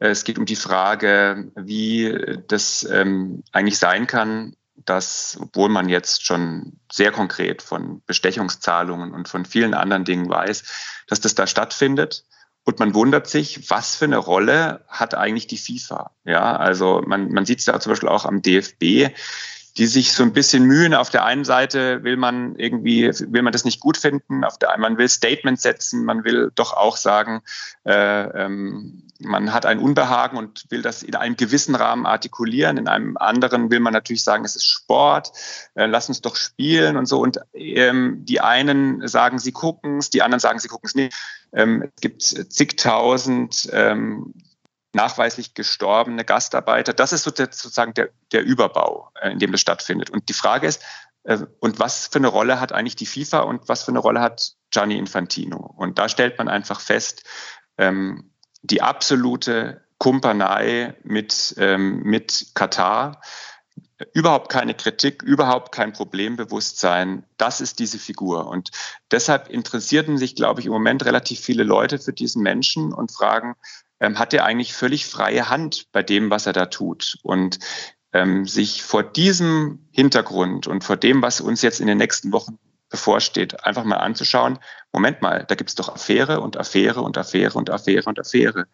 Es 0.01 0.25
geht 0.25 0.39
um 0.39 0.47
die 0.47 0.57
Frage, 0.57 1.53
wie 1.55 2.39
das 2.49 2.89
ähm, 2.91 3.43
eigentlich 3.53 3.79
sein 3.79 4.07
kann, 4.07 4.55
dass, 4.85 5.39
obwohl 5.41 5.69
man 5.69 5.89
jetzt 5.89 6.25
schon 6.25 6.79
sehr 6.91 7.13
konkret 7.13 7.63
von 7.63 8.03
Bestechungszahlungen 8.07 9.13
und 9.13 9.29
von 9.29 9.45
vielen 9.45 9.75
anderen 9.75 10.05
Dingen 10.05 10.29
weiß, 10.29 10.65
dass 11.07 11.21
das 11.21 11.35
da 11.35 11.47
stattfindet. 11.47 12.25
Und 12.65 12.79
man 12.81 12.95
wundert 12.95 13.27
sich, 13.29 13.71
was 13.71 13.97
für 13.97 14.05
eine 14.05 14.19
Rolle 14.19 14.85
hat 14.89 15.15
eigentlich 15.15 15.47
die 15.47 15.57
FIFA? 15.57 16.11
Ja, 16.25 16.57
also 16.57 17.03
man, 17.07 17.33
man 17.33 17.47
sieht 17.47 17.61
es 17.61 17.67
ja 17.67 17.81
zum 17.81 17.93
Beispiel 17.93 18.11
auch 18.11 18.27
am 18.27 18.43
DFB 18.43 19.15
die 19.79 19.87
sich 19.87 20.13
so 20.13 20.25
ein 20.25 20.33
bisschen 20.33 20.65
mühen. 20.65 20.93
Auf 20.93 21.09
der 21.09 21.25
einen 21.25 21.45
Seite 21.45 22.03
will 22.03 22.17
man 22.17 22.57
irgendwie, 22.57 23.11
will 23.29 23.43
man 23.43 23.53
das 23.53 23.65
nicht 23.65 23.79
gut 23.79 23.97
finden, 23.97 24.45
auf 24.45 24.59
der 24.59 24.77
man 24.77 24.99
will 24.99 25.09
Statements 25.09 25.63
setzen, 25.63 26.05
man 26.05 26.25
will 26.25 26.51
doch 26.57 26.73
auch 26.73 26.97
sagen, 26.97 27.43
äh, 27.85 28.25
ähm, 28.45 29.05
man 29.21 29.53
hat 29.53 29.67
ein 29.67 29.79
Unbehagen 29.79 30.37
und 30.37 30.65
will 30.71 30.83
das 30.83 31.03
in 31.03 31.15
einem 31.15 31.37
gewissen 31.37 31.77
Rahmen 31.77 32.07
artikulieren. 32.07 32.77
In 32.77 32.89
einem 32.89 33.17
anderen 33.17 33.71
will 33.71 33.81
man 33.81 33.93
natürlich 33.93 34.25
sagen, 34.25 34.45
es 34.45 34.57
ist 34.57 34.67
Sport, 34.67 35.33
äh, 35.75 35.87
lass 35.87 36.09
uns 36.09 36.21
doch 36.21 36.35
spielen 36.35 36.97
und 36.97 37.07
so. 37.07 37.21
Und 37.21 37.41
ähm, 37.55 38.25
die 38.25 38.41
einen 38.41 39.07
sagen, 39.07 39.39
sie 39.39 39.53
gucken 39.53 39.99
es, 39.99 40.11
die 40.11 40.23
anderen 40.23 40.41
sagen, 40.41 40.59
sie 40.59 40.69
gucken 40.69 40.89
es 40.89 40.95
nicht. 40.95 41.15
Ähm, 41.53 41.83
es 41.95 42.01
gibt 42.01 42.23
zigtausend 42.23 43.69
ähm, 43.73 44.35
nachweislich 44.99 45.55
gestorbene 45.55 46.25
Gastarbeiter. 46.25 46.93
Das 46.93 47.13
ist 47.13 47.23
sozusagen 47.23 47.95
der, 47.95 48.09
der 48.33 48.43
Überbau, 48.43 49.13
äh, 49.21 49.31
in 49.31 49.39
dem 49.39 49.53
das 49.53 49.61
stattfindet. 49.61 50.11
Und 50.11 50.29
die 50.29 50.35
Frage 50.35 50.67
ist, 50.67 50.83
äh, 51.23 51.39
und 51.61 51.79
was 51.79 52.09
für 52.09 52.19
eine 52.19 52.27
Rolle 52.27 52.59
hat 52.59 52.73
eigentlich 52.73 52.97
die 52.97 53.07
FIFA 53.07 53.41
und 53.41 53.69
was 53.69 53.85
für 53.85 53.93
eine 53.93 54.01
Rolle 54.01 54.21
hat 54.21 54.55
Gianni 54.71 54.99
Infantino? 54.99 55.73
Und 55.77 56.01
da 56.01 56.09
stellt 56.09 56.37
man 56.39 56.49
einfach 56.49 56.81
fest, 56.81 57.23
ähm, 57.79 58.33
die 58.63 58.83
absolute 58.83 59.85
Kumpanei 59.99 60.95
mit, 61.05 61.55
ähm, 61.59 62.03
mit 62.03 62.49
Katar, 62.55 63.21
überhaupt 64.13 64.51
keine 64.51 64.75
Kritik, 64.75 65.23
überhaupt 65.23 65.73
kein 65.73 65.93
Problembewusstsein. 65.93 67.25
Das 67.37 67.61
ist 67.61 67.79
diese 67.79 68.01
Figur. 68.01 68.49
Und 68.49 68.71
deshalb 69.13 69.49
interessierten 69.49 70.19
sich, 70.19 70.35
glaube 70.35 70.61
ich, 70.61 70.67
im 70.67 70.73
Moment 70.73 71.05
relativ 71.05 71.39
viele 71.39 71.63
Leute 71.63 72.01
für 72.01 72.13
diesen 72.13 72.43
Menschen 72.43 72.93
und 72.93 73.13
fragen, 73.13 73.55
ähm, 74.01 74.19
hat 74.19 74.33
er 74.35 74.45
eigentlich 74.45 74.75
völlig 74.75 75.07
freie 75.07 75.49
Hand 75.49 75.87
bei 75.93 76.03
dem, 76.03 76.31
was 76.31 76.47
er 76.47 76.53
da 76.53 76.67
tut. 76.67 77.19
Und 77.23 77.59
ähm, 78.13 78.47
sich 78.47 78.83
vor 78.83 79.03
diesem 79.03 79.87
Hintergrund 79.91 80.67
und 80.67 80.85
vor 80.85 80.97
dem, 80.97 81.23
was 81.23 81.41
uns 81.41 81.63
jetzt 81.63 81.81
in 81.81 81.87
den 81.87 81.99
nächsten 81.99 82.33
Wochen 82.33 82.59
bevorsteht, 82.89 83.65
einfach 83.65 83.85
mal 83.85 83.97
anzuschauen, 83.97 84.59
Moment 84.93 85.21
mal, 85.21 85.45
da 85.47 85.55
gibt's 85.55 85.75
doch 85.75 85.91
Affäre 85.91 86.41
und 86.41 86.57
Affäre 86.57 87.03
und 87.03 87.19
Affäre 87.19 87.59
und 87.59 87.71
Affäre 87.71 88.09
und 88.09 88.19
Affäre. 88.19 88.67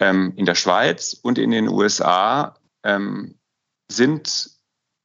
Ähm, 0.00 0.32
in 0.36 0.46
der 0.46 0.56
Schweiz 0.56 1.16
und 1.22 1.38
in 1.38 1.50
den 1.52 1.68
USA 1.68 2.56
ähm, 2.82 3.38
sind 3.88 4.50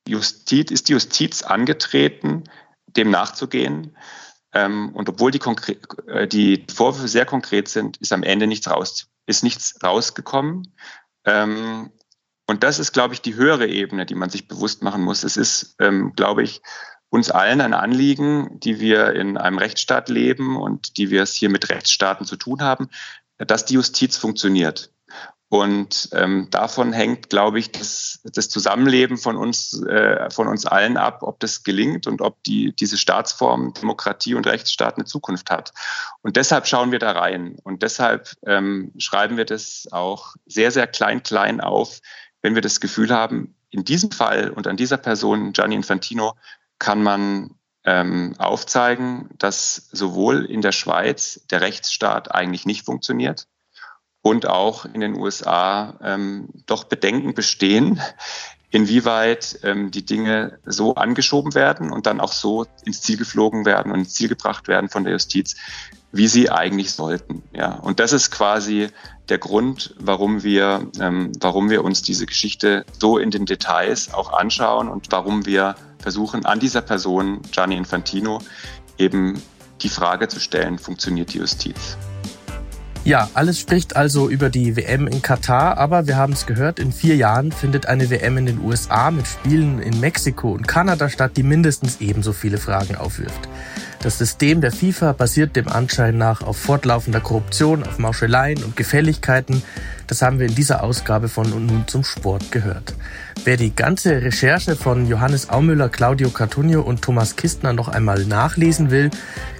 Justiz, 0.08 0.71
ist 0.71 0.88
die 0.88 0.93
Justiz 0.93 1.43
angetreten, 1.43 2.45
dem 2.88 3.12
nachzugehen. 3.12 3.95
Ähm, 4.54 4.94
und 4.94 5.10
obwohl 5.10 5.32
die, 5.32 5.42
äh, 6.08 6.28
die 6.28 6.66
Vorwürfe 6.74 7.08
sehr 7.08 7.26
konkret 7.26 7.68
sind, 7.68 7.98
ist 7.98 8.14
am 8.14 8.24
Ende 8.24 8.48
nichts 8.48 8.70
raus 8.70 9.10
ist 9.28 9.44
nichts 9.44 9.78
rausgekommen. 9.84 10.74
Ähm, 11.26 11.92
Und 12.50 12.64
das 12.64 12.80
ist, 12.80 12.94
glaube 12.94 13.14
ich, 13.14 13.22
die 13.22 13.36
höhere 13.36 13.68
Ebene, 13.68 14.06
die 14.06 14.16
man 14.16 14.30
sich 14.30 14.48
bewusst 14.48 14.82
machen 14.82 15.04
muss. 15.04 15.24
Es 15.26 15.36
ist, 15.36 15.76
ähm, 15.80 16.14
glaube 16.16 16.44
ich, 16.44 16.62
uns 17.10 17.30
allen 17.30 17.60
ein 17.60 17.74
Anliegen, 17.74 18.60
die 18.62 18.80
wir 18.80 19.14
in 19.14 19.38
einem 19.38 19.58
Rechtsstaat 19.58 20.08
leben 20.08 20.56
und 20.56 20.98
die 20.98 21.10
wir 21.10 21.24
es 21.24 21.34
hier 21.36 21.50
mit 21.50 21.70
Rechtsstaaten 21.70 22.26
zu 22.26 22.38
tun 22.38 22.62
haben, 22.62 22.90
dass 23.38 23.66
die 23.66 23.74
Justiz 23.74 24.16
funktioniert. 24.16 24.94
Und 25.50 26.10
ähm, 26.12 26.50
davon 26.52 26.92
hängt, 26.92 27.30
glaube 27.30 27.60
ich, 27.60 27.72
das, 27.72 28.20
das 28.26 28.50
Zusammenleben 28.50 29.18
von 29.18 29.38
uns, 29.38 29.82
äh, 29.84 30.30
von 30.30 30.48
uns 30.48 30.66
allen 30.66 30.98
ab, 30.98 31.20
ob 31.24 31.40
das 31.40 31.64
gelingt 31.64 32.06
und 32.06 32.22
ob 32.22 32.44
die, 32.44 32.76
diese 32.76 32.98
Staatsform 32.98 33.74
Demokratie 33.74 34.36
und 34.36 34.46
Rechtsstaat 34.46 34.96
eine 34.96 35.06
Zukunft 35.06 35.50
hat. 35.50 35.72
Und 36.22 36.36
deshalb 36.36 36.68
schauen 36.68 36.92
wir 36.92 37.00
da 37.00 37.14
rein. 37.14 37.56
Und 37.64 37.82
deshalb 37.82 38.34
ähm, 38.46 38.92
schreiben 38.98 39.38
wir 39.38 39.46
das 39.46 39.88
auch 39.92 40.36
sehr, 40.46 40.72
sehr 40.72 40.86
klein, 40.86 41.24
klein 41.24 41.62
auf, 41.62 42.00
wenn 42.42 42.56
wir 42.56 42.62
das 42.62 42.82
Gefühl 42.82 43.12
haben, 43.12 43.56
in 43.70 43.86
diesem 43.86 44.12
Fall 44.12 44.50
und 44.50 44.68
an 44.68 44.76
dieser 44.76 44.98
Person, 44.98 45.54
Gianni 45.54 45.76
Infantino, 45.76 46.34
kann 46.78 47.02
man 47.02 47.56
ähm, 47.86 48.36
aufzeigen, 48.38 49.30
dass 49.38 49.88
sowohl 49.94 50.44
in 50.44 50.62
der 50.62 50.74
Schweiz 50.74 51.42
der 51.50 51.62
Rechtsstaat 51.62 52.36
eigentlich 52.36 52.66
nicht 52.66 52.84
funktioniert 52.84 53.48
und 54.28 54.46
auch 54.46 54.84
in 54.84 55.00
den 55.00 55.16
USA 55.16 55.98
ähm, 56.04 56.50
doch 56.66 56.84
Bedenken 56.84 57.34
bestehen, 57.34 58.02
inwieweit 58.72 59.60
ähm, 59.63 59.90
die 59.90 60.06
Dinge 60.06 60.60
so 60.66 60.96
angeschoben 60.96 61.56
werden 61.56 61.92
und 61.94 62.06
dann 62.06 62.20
auch 62.20 62.34
so 62.34 62.66
ins 62.84 63.02
Ziel 63.02 63.16
geflogen 63.16 63.66
werden 63.66 63.90
und 63.90 64.00
ins 64.00 64.16
Ziel 64.16 64.28
gebracht 64.28 64.68
werden 64.68 64.90
von 64.90 65.06
der 65.06 65.13
Justiz, 65.13 65.56
wie 66.12 66.28
sie 66.28 66.50
eigentlich 66.50 66.92
sollten. 66.92 67.42
Ja, 67.54 67.76
und 67.76 68.02
das 68.02 68.12
ist 68.12 68.30
quasi 68.30 68.90
der 69.30 69.38
Grund, 69.38 69.96
warum 69.98 70.44
wir, 70.44 70.92
ähm, 71.00 71.32
warum 71.40 71.70
wir 71.70 71.86
uns 71.86 72.02
diese 72.02 72.26
Geschichte 72.26 72.86
so 73.00 73.18
in 73.18 73.32
den 73.32 73.46
Details 73.46 74.13
auch 74.13 74.34
anschauen 74.34 74.90
und 74.90 75.08
warum 75.10 75.46
wir 75.46 75.76
versuchen, 76.00 76.46
an 76.46 76.60
dieser 76.60 76.82
Person, 76.82 77.44
Gianni 77.54 77.78
Infantino, 77.78 78.40
eben 78.98 79.42
die 79.82 79.90
Frage 79.90 80.28
zu 80.28 80.42
stellen, 80.42 80.80
funktioniert 80.80 81.34
die 81.34 81.38
Justiz? 81.38 81.98
Ja, 83.08 83.30
alles 83.36 83.58
spricht 83.58 83.96
also 83.96 84.28
über 84.28 84.50
die 84.50 84.76
WM 84.76 85.08
in 85.08 85.22
Katar, 85.22 85.78
aber 85.78 86.08
wir 86.08 86.17
haben 86.17 86.34
es 86.34 86.46
gehört, 86.46 86.78
in 86.78 86.91
vier 86.91 87.15
Jahren 87.15 87.54
findet 87.54 87.86
eine 87.86 88.10
WM 88.10 88.38
in 88.38 88.46
den 88.48 88.60
USA 88.60 89.12
mit 89.12 89.26
Spielen 89.26 89.80
in 89.80 90.02
Mexiko 90.02 90.52
und 90.52 90.67
Kanada 90.67 91.08
statt, 91.08 91.38
die 91.38 91.43
mindestens 91.43 92.02
ebenso 92.02 92.34
viele 92.34 92.58
Fragen 92.58 92.98
aufwirft. 92.98 93.48
Das 94.02 94.20
System 94.20 94.62
der 94.62 94.72
FIFA 94.72 95.14
basiert 95.14 95.56
dem 95.56 95.68
Anschein 95.68 96.18
nach 96.18 96.42
auf 96.42 96.58
fortlaufender 96.58 97.20
Korruption, 97.20 97.84
auf 97.84 97.98
Mauscheleien 97.98 98.64
und 98.64 98.78
Gefälligkeiten. 98.78 99.64
Das 100.06 100.22
haben 100.22 100.40
wir 100.40 100.48
in 100.48 100.56
dieser 100.56 100.84
Ausgabe 100.84 101.28
von 101.30 101.52
Und 101.52 101.66
nun 101.66 101.88
zum 101.88 102.04
Sport 102.04 102.52
gehört. 102.52 102.94
Wer 103.44 103.58
die 103.58 103.76
ganze 103.76 104.22
Recherche 104.22 104.76
von 104.76 105.08
Johannes 105.08 105.50
Aumüller, 105.50 105.90
Claudio 105.90 106.30
Cartunio 106.30 106.82
und 106.82 107.02
Thomas 107.02 107.36
Kistner 107.36 107.74
noch 107.74 107.88
einmal 107.88 108.26
nachlesen 108.26 108.92
will, 108.92 109.10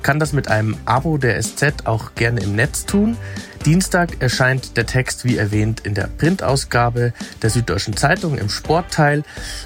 kann 0.04 0.20
das 0.20 0.34
mit 0.34 0.50
einem 0.50 0.78
Abo 0.86 1.18
der 1.18 1.42
SZ 1.42 1.86
auch 1.86 2.14
gerne 2.16 2.42
im 2.42 2.56
Netz 2.56 2.86
tun. 2.86 3.18
Dienstag 3.66 4.22
erscheint 4.22 4.78
der 4.78 4.86
Text, 4.86 5.26
wie 5.26 5.38
erwähnt, 5.38 5.82
in 5.82 5.94
der 5.94 6.08
Printausgabe 6.08 7.14
der 7.42 7.50
Süddeutschen 7.50 7.98
Zeitung 7.98 8.38
im 8.38 8.50
Sportteil. 8.50 9.24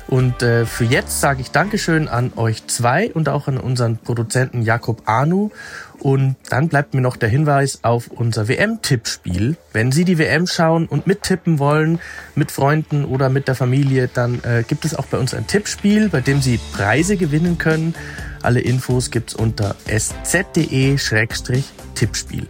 Und 0.08 0.42
äh, 0.42 0.66
für 0.66 0.86
jetzt 0.86 1.22
sage 1.22 1.42
ich 1.42 1.52
Dankeschön 1.52 2.08
an 2.08 2.34
euch 2.36 2.66
zwei 2.68 3.12
und 3.14 3.30
auch 3.30 3.48
an 3.48 3.58
unseren 3.58 3.98
Produzenten 3.98 4.62
Jakob 4.62 5.04
Anu. 5.06 5.52
Und 6.00 6.36
dann 6.50 6.68
bleibt 6.68 6.96
mir 6.96 7.02
noch 7.02 7.16
der 7.16 7.30
Hinweis 7.30 7.80
auf 7.84 8.08
unser 8.08 8.48
WM-Tippspiel. 8.48 9.56
Wenn 9.72 9.92
Sie 9.92 10.04
die 10.04 10.18
WM 10.18 10.48
schauen 10.48 10.88
und 10.88 11.06
mittippen 11.06 11.60
wollen, 11.60 12.00
mit 12.34 12.52
Freunden 12.52 13.06
oder 13.06 13.30
mit 13.30 13.48
der 13.48 13.54
Familie, 13.54 14.10
dann 14.12 14.44
äh, 14.44 14.64
gibt 14.68 14.84
es 14.84 14.96
auch 14.96 15.06
bei 15.06 15.20
uns 15.20 15.36
ein 15.36 15.46
Tippspiel, 15.46 16.10
bei 16.10 16.22
dem 16.22 16.42
Sie 16.42 16.60
Preise 16.74 17.18
gewinnen 17.18 17.60
können. 17.60 17.94
Alle 18.42 18.62
Infos 18.62 19.12
gibt's 19.12 19.36
unter 19.36 19.76
sz.de-tippspiel. 19.86 22.48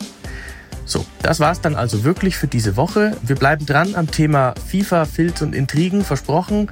So, 0.92 1.06
das 1.22 1.40
war's 1.40 1.62
dann 1.62 1.78
also 1.78 2.04
wirklich 2.04 2.36
für 2.36 2.48
diese 2.48 2.76
Woche. 2.76 3.16
Wir 3.22 3.38
bleiben 3.38 3.66
dran 3.66 3.96
am 3.96 4.12
Thema 4.12 4.54
FIFA, 4.70 5.06
Filz 5.06 5.42
und 5.42 5.56
Intrigen, 5.56 6.04
versprochen, 6.04 6.70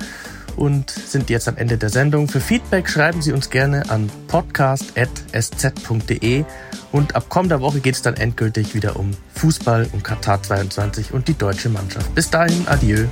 und 0.58 0.90
sind 0.90 1.30
jetzt 1.30 1.48
am 1.48 1.56
Ende 1.56 1.78
der 1.78 1.90
Sendung. 1.90 2.28
Für 2.28 2.42
Feedback 2.42 2.90
schreiben 2.90 3.22
Sie 3.22 3.32
uns 3.32 3.50
gerne 3.50 3.90
an 3.90 4.12
podcast.sz.de 4.28 6.44
und 6.92 7.16
ab 7.16 7.30
kommender 7.30 7.62
Woche 7.62 7.80
geht 7.80 7.96
es 7.96 8.02
dann 8.02 8.16
endgültig 8.16 8.76
wieder 8.76 8.98
um 8.98 9.12
Fußball, 9.36 9.88
um 9.94 10.04
Katar 10.04 10.44
22 10.44 11.14
und 11.14 11.30
die 11.30 11.38
deutsche 11.38 11.70
Mannschaft. 11.70 12.14
Bis 12.14 12.30
dahin, 12.30 12.68
adieu. 12.68 13.06